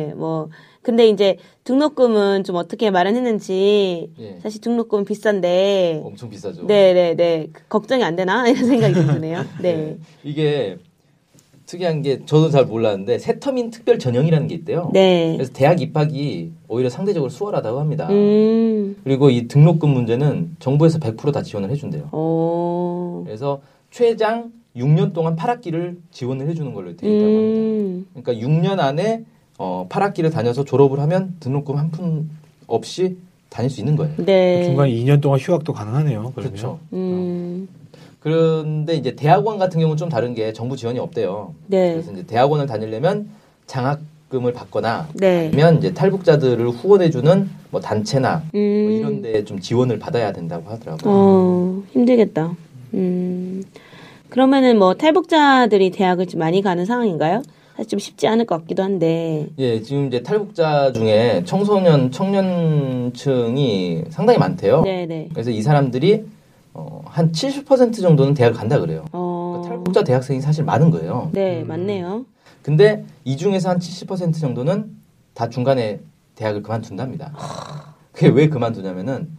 네, 0.08 0.14
뭐. 0.16 0.50
근데 0.84 1.08
이제 1.08 1.38
등록금은 1.64 2.44
좀 2.44 2.56
어떻게 2.56 2.90
마련했는지 2.90 4.10
예. 4.20 4.40
사실 4.42 4.62
등록금 4.62 5.06
비싼데 5.06 6.02
엄청 6.04 6.30
비싸죠. 6.30 6.66
네 6.66 6.94
네 6.94 7.14
네 7.16 7.48
걱정이 7.70 8.04
안 8.04 8.16
되나 8.16 8.48
이런 8.48 8.66
생각이 8.66 8.94
좀 8.94 9.08
드네요. 9.08 9.44
네. 9.62 9.98
이게 10.24 10.78
특이한 11.72 12.02
게 12.02 12.26
저도 12.26 12.50
잘 12.50 12.66
몰랐는데 12.66 13.18
세터민 13.18 13.72
특별 13.72 13.98
전형이라는 13.98 14.48
게 14.50 14.56
있대요. 14.56 14.90
네. 14.94 15.34
그래서 15.38 15.54
대학 15.54 15.82
입학이 15.82 16.52
오히려 16.68 16.90
상대적으로 16.90 17.30
수월하다고 17.30 17.80
합니다. 17.80 18.10
음. 18.10 18.98
그리고 19.06 19.30
이 19.30 19.48
등록금 19.48 19.90
문제는 19.90 20.58
정부에서 20.60 21.00
100%다 21.00 21.42
지원을 21.44 21.70
해준대요. 21.72 22.10
오. 22.12 23.24
그래서 23.26 23.62
최장 23.90 24.52
6년 24.76 25.14
동안 25.14 25.36
8학기를 25.38 25.96
지원을 26.12 26.50
해주는 26.50 26.74
걸로 26.74 26.96
되어 26.98 27.10
있다고 27.10 27.26
합니다. 27.38 27.60
음. 27.62 28.06
그러니까 28.22 28.46
6년 28.48 28.80
안에 28.80 29.24
어, 29.58 29.86
8학기를 29.90 30.32
다녀서 30.32 30.66
졸업을 30.66 31.00
하면 31.00 31.36
등록금 31.40 31.78
한 31.78 31.92
푼 31.92 32.30
없이 32.68 33.18
다닐 33.50 33.70
수 33.70 33.80
있는 33.82 33.96
거예요. 33.98 34.14
네. 34.26 34.64
중간에 34.64 34.90
2년 34.92 35.22
동안 35.22 35.38
휴학도 35.40 35.74
가능하네요. 35.74 36.32
그러면. 36.36 36.52
그렇죠. 36.52 36.80
음. 36.94 37.41
그런데 38.22 38.94
이제 38.96 39.16
대학원 39.16 39.58
같은 39.58 39.80
경우는 39.80 39.98
좀 39.98 40.08
다른 40.08 40.34
게 40.36 40.54
정부 40.54 40.78
지원이 40.78 41.00
없대요. 41.00 41.54
네. 41.68 41.94
그래서 41.94 42.12
이제 42.12 42.24
대학원을 42.26 42.68
다니려면 42.68 43.30
장학금을 43.66 44.54
받거나 44.54 45.08
네. 45.16 45.48
아니면 45.48 45.80
이제 45.80 45.92
탈북자들을 45.94 46.70
후원해주는 46.70 47.50
뭐 47.72 47.82
단체나 47.82 48.44
뭐 48.54 48.62
음. 48.62 48.92
이런 48.92 49.22
데 49.24 49.44
좀 49.44 49.60
지원을 49.60 49.98
받아야 49.98 50.32
된다고 50.32 50.70
하더라고요. 50.70 51.04
어, 51.12 51.84
힘들겠다. 51.92 52.56
음. 52.94 53.64
그러면은 54.30 54.78
뭐 54.78 54.94
탈북자들이 54.94 55.90
대학을 55.90 56.28
좀 56.28 56.40
많이 56.40 56.62
가는 56.62 56.86
상황인가요? 56.86 57.42
사실 57.76 57.90
좀 57.90 58.00
쉽지 58.00 58.28
않을 58.28 58.46
것 58.46 58.62
같기도 58.62 58.84
한데. 58.84 59.48
예, 59.58 59.82
지금 59.82 60.08
이제 60.08 60.22
탈북자 60.22 60.92
중에 60.94 61.42
청소년, 61.46 62.12
청년층이 62.12 64.04
상당히 64.10 64.38
많대요. 64.38 64.84
네네. 64.84 65.30
그래서 65.34 65.50
이 65.50 65.62
사람들이 65.64 66.24
어, 66.74 67.02
한 67.06 67.32
70% 67.32 68.02
정도는 68.02 68.34
대학을 68.34 68.58
간다 68.58 68.80
그래요. 68.80 69.06
어. 69.12 69.62
그러니까 69.64 69.70
탈북자 69.70 70.04
대학생이 70.04 70.42
사실 70.42 70.64
많은 70.64 70.90
거예요. 70.92 71.30
네, 71.34 71.64
맞네요. 71.64 72.26
근데 72.64 73.04
이 73.26 73.38
중에서 73.38 73.70
한 73.70 73.80
70% 73.80 74.40
정도는 74.40 74.92
다 75.34 75.50
중간에 75.50 76.00
대학을 76.36 76.62
그만둔답니다. 76.64 77.34
그게 78.12 78.28
왜 78.30 78.50
그만두냐면은 78.50 79.30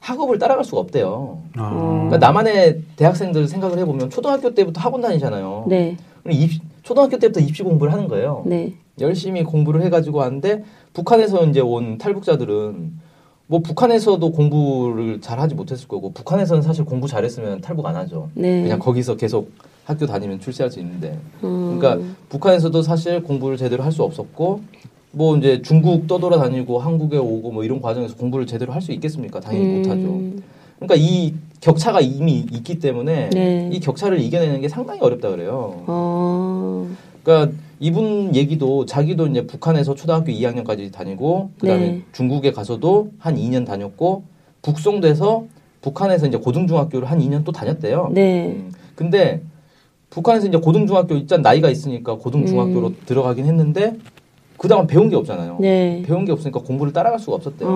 학업을 0.00 0.38
따라갈 0.38 0.64
수가 0.64 0.80
없대요. 0.80 1.42
아. 1.56 1.70
그러니까 2.08 2.18
나만의 2.18 2.82
대학생들 2.96 3.46
생각을 3.48 3.78
해보면 3.78 4.10
초등학교 4.10 4.54
때부터 4.54 4.80
학원 4.80 5.02
다니잖아요. 5.02 5.66
네, 5.68 5.96
입시- 6.28 6.60
초등학교 6.82 7.18
때부터 7.18 7.40
입시 7.40 7.62
공부를 7.62 7.92
하는 7.92 8.08
거예요. 8.08 8.42
네. 8.46 8.72
열심히 8.98 9.44
공부를 9.44 9.82
해가지고 9.82 10.22
하는데 10.22 10.64
북한에서 10.94 11.44
이제 11.46 11.60
온 11.60 11.98
탈북자들은 11.98 12.92
뭐 13.50 13.58
북한에서도 13.58 14.30
공부를 14.30 15.20
잘 15.20 15.40
하지 15.40 15.56
못했을 15.56 15.88
거고 15.88 16.12
북한에서는 16.12 16.62
사실 16.62 16.84
공부 16.84 17.08
잘했으면 17.08 17.60
탈북 17.60 17.84
안 17.84 17.96
하죠. 17.96 18.28
네. 18.34 18.62
그냥 18.62 18.78
거기서 18.78 19.16
계속 19.16 19.50
학교 19.84 20.06
다니면 20.06 20.38
출세할 20.38 20.70
수 20.70 20.78
있는데 20.78 21.18
음. 21.42 21.76
그러니까 21.76 22.00
북한에서도 22.28 22.80
사실 22.82 23.24
공부를 23.24 23.56
제대로 23.56 23.82
할 23.82 23.90
수 23.90 24.04
없었고 24.04 24.60
뭐 25.10 25.36
이제 25.36 25.60
중국 25.62 26.06
떠돌아다니고 26.06 26.78
한국에 26.78 27.16
오고 27.16 27.50
뭐 27.50 27.64
이런 27.64 27.82
과정에서 27.82 28.14
공부를 28.14 28.46
제대로 28.46 28.72
할 28.72 28.80
수 28.80 28.92
있겠습니까? 28.92 29.40
당연히 29.40 29.66
음. 29.66 29.76
못하죠. 29.78 30.46
그러니까 30.78 30.94
이 30.96 31.34
격차가 31.60 32.00
이미 32.00 32.46
있기 32.52 32.78
때문에 32.78 33.30
네. 33.30 33.68
이 33.72 33.80
격차를 33.80 34.20
이겨내는 34.20 34.60
게 34.60 34.68
상당히 34.68 35.00
어렵다 35.00 35.28
그래요. 35.28 35.82
어. 35.88 36.86
그러니까 37.22 37.56
이분 37.78 38.34
얘기도 38.34 38.86
자기도 38.86 39.26
이제 39.26 39.46
북한에서 39.46 39.94
초등학교 39.94 40.32
2학년까지 40.32 40.92
다니고 40.92 41.50
그다음에 41.60 41.80
네. 41.86 42.02
중국에 42.12 42.52
가서도 42.52 43.10
한 43.18 43.36
2년 43.36 43.66
다녔고 43.66 44.24
북송돼서 44.62 45.44
북한에서 45.82 46.26
이제 46.26 46.36
고등중학교를 46.36 47.10
한 47.10 47.18
2년 47.20 47.44
또 47.44 47.52
다녔대요. 47.52 48.10
네. 48.12 48.48
음, 48.48 48.72
근데 48.94 49.40
북한에서 50.10 50.46
이제 50.48 50.58
고등중학교 50.58 51.14
일단 51.14 51.40
나이가 51.40 51.70
있으니까 51.70 52.16
고등중학교로 52.16 52.92
들어가긴 53.06 53.46
했는데 53.46 53.96
그다음 54.58 54.86
배운 54.86 55.08
게 55.08 55.16
없잖아요. 55.16 55.56
네. 55.60 56.02
배운 56.04 56.26
게 56.26 56.32
없으니까 56.32 56.60
공부를 56.60 56.92
따라갈 56.92 57.18
수가 57.18 57.36
없었대요. 57.36 57.66
어. 57.66 57.72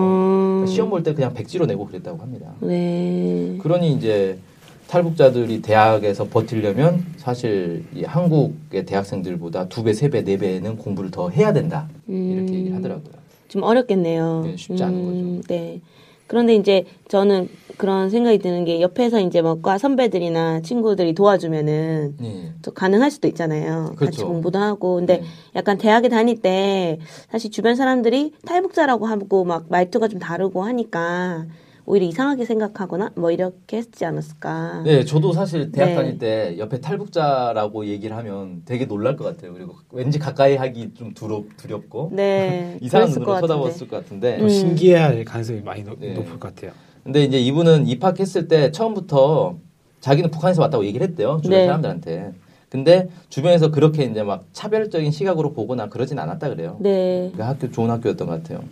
그러니까 0.57 0.67
시험 0.67 0.89
볼 0.91 1.01
때 1.01 1.15
그냥 1.15 1.33
백지로 1.33 1.65
내고 1.65 1.87
그랬다고 1.87 2.19
합니다. 2.21 2.51
네. 2.59 3.57
그러니 3.59 3.91
이제 3.93 4.37
탈북자들이 4.87 5.61
대학에서 5.61 6.25
버티려면 6.25 7.05
사실 7.17 7.85
이 7.93 8.03
한국의 8.03 8.85
대학생들보다 8.85 9.67
두 9.67 9.83
배, 9.83 9.93
세 9.93 10.09
배, 10.09 10.23
네 10.23 10.37
배는 10.37 10.77
공부를 10.77 11.11
더 11.11 11.29
해야 11.29 11.53
된다. 11.53 11.89
이렇게 12.07 12.51
음. 12.51 12.53
얘기를 12.53 12.75
하더라고요. 12.77 13.13
좀 13.47 13.63
어렵겠네요. 13.63 14.43
네, 14.45 14.57
쉽지 14.57 14.83
않은 14.83 15.05
거죠. 15.05 15.47
네. 15.47 15.81
그런데 16.27 16.55
이제 16.55 16.85
저는 17.07 17.49
그런 17.77 18.09
생각이 18.09 18.39
드는 18.39 18.65
게 18.65 18.81
옆에서 18.81 19.19
이제 19.19 19.41
뭐과 19.41 19.77
선배들이나 19.77 20.61
친구들이 20.61 21.13
도와주면은 21.13 22.15
예. 22.23 22.53
또 22.61 22.71
가능할 22.73 23.11
수도 23.11 23.27
있잖아요. 23.27 23.87
같이 23.89 24.17
그렇죠. 24.17 24.27
공부도 24.27 24.57
하고. 24.57 24.95
근데 24.95 25.17
네. 25.17 25.23
약간 25.55 25.77
대학에 25.77 26.09
다닐 26.09 26.41
때 26.41 26.99
사실 27.29 27.51
주변 27.51 27.75
사람들이 27.75 28.33
탈북자라고 28.45 29.05
하고 29.05 29.43
막 29.43 29.65
말투가 29.69 30.07
좀 30.07 30.19
다르고 30.19 30.63
하니까 30.63 31.45
오히려 31.87 32.05
이상하게 32.07 32.45
생각하거나 32.45 33.11
뭐 33.15 33.31
이렇게 33.31 33.77
했지 33.77 34.05
않았을까. 34.05 34.81
네, 34.83 35.05
저도 35.05 35.33
사실 35.33 35.71
대학 35.71 35.89
네. 35.89 35.95
다닐 35.95 36.17
때 36.17 36.55
옆에 36.57 36.81
탈북자라고 36.81 37.85
얘기를 37.85 38.15
하면 38.17 38.63
되게 38.65 38.85
놀랄 38.85 39.15
것 39.15 39.23
같아요. 39.23 39.53
그리고 39.53 39.75
왠지 39.91 40.17
가까이 40.17 40.55
하기 40.55 40.93
좀 40.95 41.13
두렵, 41.13 41.45
두렵고 41.57 42.09
네. 42.13 42.77
이상한 42.81 43.09
눈으로. 43.09 43.39
쳐다봤을 43.39 43.87
것 43.87 43.97
같은데 43.97 44.39
더 44.39 44.49
신기해할 44.49 45.23
가능성이 45.25 45.61
많이 45.61 45.83
높, 45.83 45.99
네. 45.99 46.13
높을 46.13 46.39
것 46.39 46.55
같아요. 46.55 46.71
근데 47.03 47.23
이제 47.23 47.39
이분은 47.39 47.87
입학했을 47.87 48.47
때 48.47 48.71
처음부터 48.71 49.57
자기는 50.01 50.31
북한에서 50.31 50.63
왔다고 50.63 50.85
얘기를 50.85 51.07
했대요. 51.07 51.39
주변 51.43 51.59
네. 51.59 51.65
사람들한테. 51.65 52.33
근데 52.69 53.09
주변에서 53.29 53.69
그렇게 53.69 54.03
이제 54.05 54.23
막 54.23 54.45
차별적인 54.51 55.11
시각으로 55.11 55.53
보거나 55.53 55.87
그러진 55.87 56.17
않았다 56.17 56.49
그래요. 56.49 56.77
네. 56.79 57.31
그 57.35 57.43
학교 57.43 57.71
좋은 57.71 57.91
학교였던 57.91 58.27
것 58.27 58.41
같아요. 58.43 58.63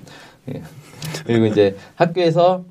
예. 0.49 0.61
그리고 1.25 1.45
이제 1.45 1.77
학교에서 1.95 2.65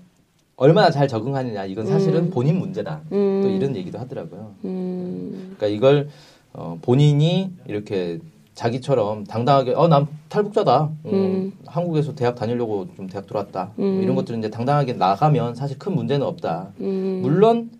얼마나 0.63 0.93
잘 0.93 1.09
적응하느냐 1.09 1.65
이건 1.65 1.87
사실은 1.87 2.27
음. 2.27 2.31
본인 2.31 2.57
문제다. 2.61 3.01
음. 3.11 3.41
또 3.43 3.49
이런 3.49 3.75
얘기도 3.75 3.99
하더라고요. 3.99 4.53
음. 4.65 5.57
그러니까 5.57 5.67
이걸 5.67 6.09
어, 6.53 6.79
본인이 6.81 7.51
이렇게 7.67 8.21
자기처럼 8.55 9.25
당당하게 9.25 9.73
어 9.75 9.89
난 9.89 10.07
탈북자다. 10.29 10.91
음, 11.07 11.11
음. 11.13 11.53
한국에서 11.67 12.15
대학 12.15 12.37
다니려고 12.37 12.87
좀 12.97 13.09
대학 13.09 13.27
들어왔다. 13.27 13.73
뭐 13.75 13.85
음. 13.87 14.03
이런 14.05 14.15
것들은 14.15 14.39
이제 14.39 14.51
당당하게 14.51 14.93
나가면 14.93 15.57
사실 15.57 15.79
큰 15.81 15.97
문제는 15.97 16.25
없다. 16.25 16.69
음. 16.81 17.19
물론 17.23 17.71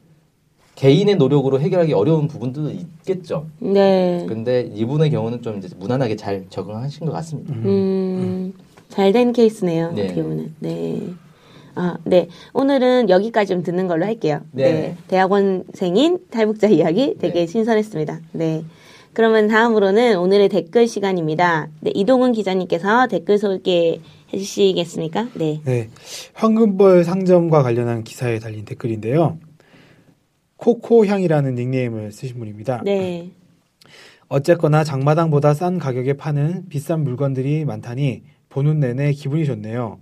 개인의 0.75 1.17
노력으로 1.17 1.61
해결하기 1.61 1.93
어려운 1.93 2.27
부분도 2.27 2.71
있겠죠. 2.71 3.47
네. 3.61 4.27
근데 4.29 4.63
이분의 4.75 5.11
경우는 5.13 5.43
좀 5.43 5.59
이제 5.59 5.69
무난하게 5.79 6.17
잘 6.17 6.47
적응하신 6.49 7.07
것 7.07 7.13
같습니다. 7.13 7.55
음, 7.55 8.55
잘된 8.89 9.33
케이스네요. 9.35 9.93
네. 9.93 10.05
어떻게 10.07 10.23
보면. 10.23 10.55
네. 10.59 11.01
아, 11.75 11.97
네. 12.05 12.29
오늘은 12.53 13.09
여기까지 13.09 13.49
좀 13.53 13.63
듣는 13.63 13.89
걸로 13.89 14.05
할게요. 14.05 14.41
네. 14.53 14.97
대학원생인 15.09 16.19
탈북자 16.31 16.69
이야기 16.69 17.17
되게 17.19 17.41
네. 17.41 17.47
신선했습니다. 17.47 18.21
네. 18.33 18.65
그러면 19.15 19.49
다음으로는 19.49 20.17
오늘의 20.19 20.49
댓글 20.49 20.87
시간입니다. 20.87 21.69
네, 21.81 21.91
이동훈 21.95 22.33
기자님께서 22.33 23.09
댓글 23.09 23.39
소개해 23.39 24.01
주시겠습니까? 24.31 25.29
네. 25.35 25.61
네. 25.65 25.89
황금벌 26.35 27.05
상점과 27.05 27.63
관련한 27.63 28.05
기사에 28.05 28.39
달린 28.39 28.65
댓글인데요. 28.65 29.39
코코향이라는 30.57 31.55
닉네임을 31.55 32.13
쓰신 32.13 32.39
분입니다. 32.39 32.83
네. 32.85 33.31
어쨌거나 34.29 34.83
장마당보다 34.83 35.53
싼 35.53 35.79
가격에 35.79 36.15
파는 36.15 36.69
비싼 36.71 37.05
물건들이 37.05 37.67
많다니 37.67 38.23
보는 38.49 38.81
내내 38.81 39.13
기분이 39.13 39.45
좋네요. 39.45 39.99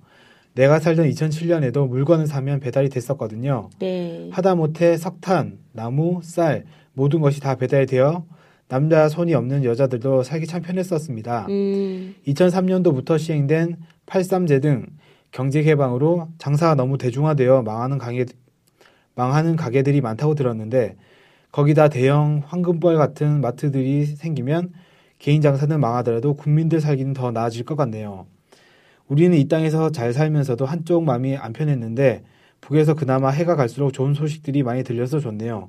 내가 0.54 0.80
살던 0.80 1.08
2007년에도 1.08 1.88
물건을 1.88 2.26
사면 2.26 2.60
배달이 2.60 2.88
됐었거든요. 2.88 3.70
네. 3.78 4.28
하다못해 4.32 4.96
석탄, 4.96 5.58
나무, 5.72 6.20
쌀 6.22 6.64
모든 6.92 7.20
것이 7.20 7.40
다 7.40 7.54
배달되어 7.54 8.24
남자 8.68 9.08
손이 9.08 9.34
없는 9.34 9.64
여자들도 9.64 10.22
살기 10.22 10.46
참 10.46 10.62
편했었습니다. 10.62 11.46
음, 11.48 12.14
2003년도부터 12.26 13.18
시행된 13.18 13.76
83제 14.06 14.62
등 14.62 14.86
경제 15.32 15.62
개방으로 15.62 16.28
장사가 16.38 16.74
너무 16.74 16.98
대중화되어 16.98 17.62
망하는 17.62 17.98
가게 17.98 18.26
망하는 19.14 19.56
가게들이 19.56 20.00
많다고 20.00 20.34
들었는데 20.34 20.96
거기다 21.52 21.88
대형 21.88 22.42
황금벌 22.46 22.96
같은 22.96 23.40
마트들이 23.40 24.06
생기면 24.06 24.72
개인 25.18 25.42
장사는 25.42 25.78
망하더라도 25.78 26.34
국민들 26.34 26.80
살기는 26.80 27.12
더 27.12 27.30
나아질 27.30 27.64
것 27.64 27.76
같네요. 27.76 28.26
우리는 29.10 29.36
이 29.36 29.48
땅에서 29.48 29.90
잘 29.90 30.12
살면서도 30.12 30.64
한쪽 30.64 31.02
마음이 31.02 31.36
안 31.36 31.52
편했는데 31.52 32.22
북에서 32.60 32.94
그나마 32.94 33.30
해가 33.30 33.56
갈수록 33.56 33.90
좋은 33.90 34.14
소식들이 34.14 34.62
많이 34.62 34.84
들려서 34.84 35.18
좋네요. 35.18 35.68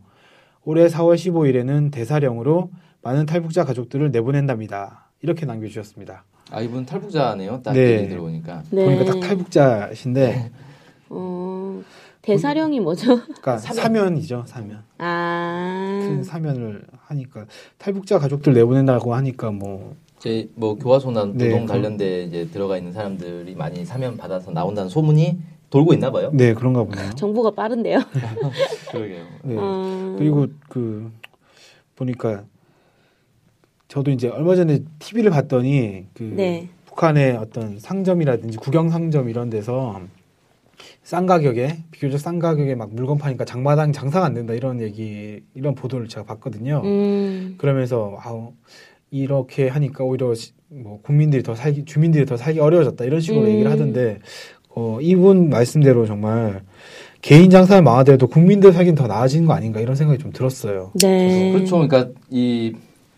올해 0.63 0.86
4월 0.86 1.15
15일에는 1.15 1.91
대사령으로 1.91 2.69
많은 3.01 3.25
탈북자 3.25 3.65
가족들을 3.65 4.12
내보낸답니다. 4.12 5.10
이렇게 5.23 5.47
남겨주셨습니다. 5.47 6.23
아 6.51 6.62
이분 6.62 6.86
탈북자네요. 6.86 7.62
딱 7.63 7.73
네. 7.73 7.97
얘기 7.97 8.10
들어보니까. 8.10 8.62
네. 8.69 8.86
보니까 8.86 9.06
딱 9.06 9.19
탈북자신데, 9.19 10.51
어, 11.10 11.82
대사령이 12.21 12.80
뭐죠? 12.80 13.21
그러니까 13.25 13.58
사면. 13.58 14.17
이죠 14.17 14.43
사면. 14.45 14.84
아, 14.99 15.99
큰 16.04 16.23
사면을 16.23 16.86
하니까 17.06 17.47
탈북자 17.80 18.19
가족들 18.19 18.54
내보낸다고 18.54 19.15
하니까 19.15 19.49
뭐 19.49 19.95
이제 20.21 20.47
뭐 20.53 20.75
교화소나 20.75 21.21
노동 21.25 21.38
네, 21.38 21.60
그- 21.62 21.65
관련돼 21.65 22.23
이제 22.25 22.47
들어가 22.51 22.77
있는 22.77 22.93
사람들이 22.93 23.55
많이 23.55 23.84
사면 23.86 24.17
받아서 24.17 24.51
나온다는 24.51 24.88
소문이 24.88 25.39
돌고 25.71 25.93
있나 25.93 26.12
봐요. 26.12 26.29
네 26.34 26.53
그런가 26.53 26.84
보네요. 26.84 27.10
정보가 27.17 27.51
빠른데요. 27.51 27.97
그러게요. 28.91 29.25
네. 29.43 29.55
어, 29.57 30.15
그리고 30.19 30.45
그 30.69 31.12
보니까 31.95 32.43
저도 33.88 34.12
이제 34.12 34.27
얼마 34.29 34.55
전에 34.55 34.79
TV를 34.99 35.31
봤더니 35.31 36.05
그 36.13 36.23
네. 36.36 36.69
북한의 36.86 37.38
어떤 37.38 37.79
상점이라든지 37.79 38.57
국영 38.60 38.89
상점 38.89 39.27
이런 39.27 39.49
데서 39.49 40.01
싼 41.03 41.25
가격에 41.25 41.84
비교적 41.89 42.19
싼 42.19 42.38
가격에 42.38 42.75
막 42.75 42.93
물건 42.93 43.17
파니까 43.17 43.43
장마당 43.45 43.91
장사가 43.91 44.25
안 44.25 44.34
된다 44.36 44.53
이런 44.53 44.81
얘기 44.81 45.41
이런 45.55 45.73
보도를 45.73 46.07
제가 46.07 46.25
봤거든요. 46.25 46.81
음, 46.84 47.55
그러면서 47.57 48.17
아우 48.21 48.53
이렇게 49.21 49.67
하니까 49.67 50.04
오히려 50.06 50.34
시- 50.34 50.54
뭐 50.69 51.00
국민들이 51.04 51.43
더 51.43 51.54
살기 51.54 51.84
주민들이 51.84 52.26
더 52.26 52.38
살기 52.38 52.60
어려워졌다 52.62 53.04
이런 53.04 53.19
식으로 53.19 53.43
음. 53.43 53.50
얘기를 53.50 53.69
하던데 53.69 54.19
어 54.74 55.00
이분 55.02 55.50
말씀대로 55.50 56.06
정말 56.06 56.62
개인 57.21 57.50
장사는 57.50 57.84
망하더라도 57.84 58.28
국민들 58.28 58.71
살긴 58.71 58.95
더 58.95 59.08
나아지는 59.08 59.45
거 59.45 59.54
아닌가 59.54 59.82
이런 59.82 59.95
생각이 59.95 60.17
좀 60.17 60.32
들었어요. 60.32 60.91
네. 61.02 61.52
그렇죠. 61.52 61.86
그러니까 61.86 62.10
이 62.30 62.74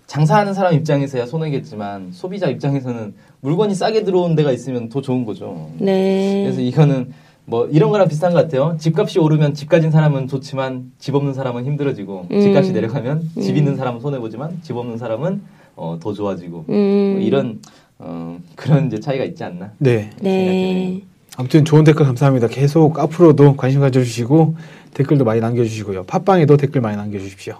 장사하는 0.08 0.54
사람 0.56 0.74
입장에서야 0.74 1.28
손해겠지만 1.28 2.10
소비자 2.12 2.48
입장에서는 2.48 3.14
물건이 3.42 3.76
싸게 3.76 4.04
들어온 4.04 4.34
데가 4.36 4.52
있으면 4.52 4.90
더 4.90 5.00
좋은 5.00 5.26
거죠. 5.26 5.70
네. 5.78 6.42
그래서 6.44 6.60
이거는 6.60 7.14
뭐 7.46 7.68
이런 7.68 7.92
거랑 7.92 8.08
비슷한 8.08 8.34
것 8.34 8.40
같아요. 8.42 8.76
집값이 8.80 9.20
오르면 9.20 9.54
집 9.54 9.70
가진 9.70 9.92
사람은 9.92 10.28
좋지만 10.28 10.92
집 10.98 11.14
없는 11.14 11.34
사람은 11.34 11.66
힘들어지고 11.66 12.28
음. 12.32 12.42
집값이 12.42 12.74
내려가면 12.74 13.30
집 13.40 13.52
음. 13.52 13.58
있는 13.58 13.76
사람은 13.78 14.02
손해 14.02 14.18
보지만 14.20 14.58
집 14.64 14.76
없는 14.76 14.98
사람은 14.98 15.42
어, 15.76 15.98
더 16.02 16.14
좋아지고 16.14 16.66
음, 16.70 17.14
뭐 17.14 17.22
이런 17.22 17.60
어, 18.00 18.40
그런 18.56 18.88
이제 18.88 19.00
차이가 19.00 19.24
있지 19.24 19.44
않나. 19.44 19.72
네. 19.78 20.10
네. 20.22 21.02
아무튼 21.36 21.66
좋은 21.66 21.84
댓글 21.84 22.06
감사합니다. 22.06 22.48
계속 22.48 23.00
앞으로도 23.00 23.56
관심 23.56 23.82
가져주시고 23.82 24.56
댓글도 24.94 25.26
많이 25.26 25.42
남겨주시고요. 25.42 26.04
팟빵에도 26.04 26.58
댓글 26.58 26.82
많이 26.82 26.96
남겨주십시오. 26.96 27.56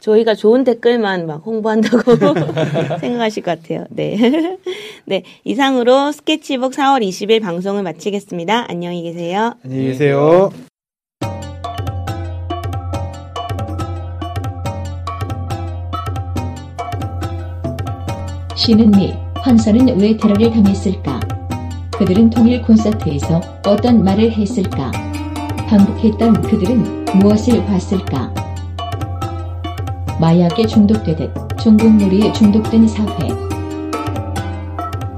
저희가 0.00 0.34
좋은 0.34 0.64
댓글만 0.64 1.26
막 1.26 1.42
홍보한다고 1.44 2.16
생각하실 3.00 3.42
것 3.42 3.60
같아요. 3.60 3.84
네. 3.90 4.16
네. 5.04 5.22
이상으로 5.44 6.12
스케치북 6.12 6.72
4월 6.72 7.06
20일 7.06 7.42
방송을 7.42 7.82
마치겠습니다. 7.82 8.66
안녕히 8.70 9.02
계세요. 9.02 9.54
안녕히 9.62 9.84
계세요. 9.88 10.50
신은 18.60 18.90
미, 18.90 19.10
환선은 19.36 19.98
왜 19.98 20.14
테러를 20.14 20.50
당했을까? 20.50 21.18
그들은 21.96 22.28
통일 22.28 22.60
콘서트에서 22.60 23.40
어떤 23.66 24.04
말을 24.04 24.30
했을까? 24.32 24.92
반복했던 25.66 26.42
그들은 26.42 27.06
무엇을 27.20 27.64
봤을까? 27.64 28.30
마약에 30.20 30.66
중독되듯 30.66 31.32
종북놀이에 31.58 32.34
중독된 32.34 32.86
사회. 32.86 33.28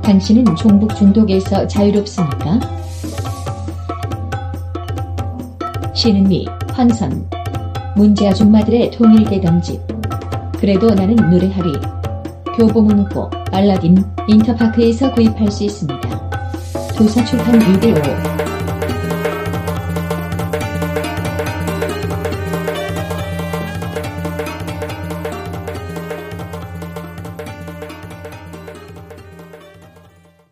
당신은 0.03 0.45
종북 0.55 0.95
중독에서 0.95 1.67
자유롭습니까? 1.67 2.61
신은 5.95 6.29
미, 6.29 6.47
환선. 6.73 7.29
문제 7.97 8.29
아줌마들의 8.29 8.93
통일 8.93 9.25
대담집. 9.25 9.81
그래도 10.61 10.95
나는 10.95 11.17
노래하리. 11.17 12.02
교보문고, 12.57 13.31
알라딘, 13.53 14.05
인터파크에서 14.29 15.13
구입할 15.13 15.51
수 15.51 15.65
있습니다. 15.65 16.31
조사 16.95 17.25
출판 17.25 17.59
6대5 17.59 18.32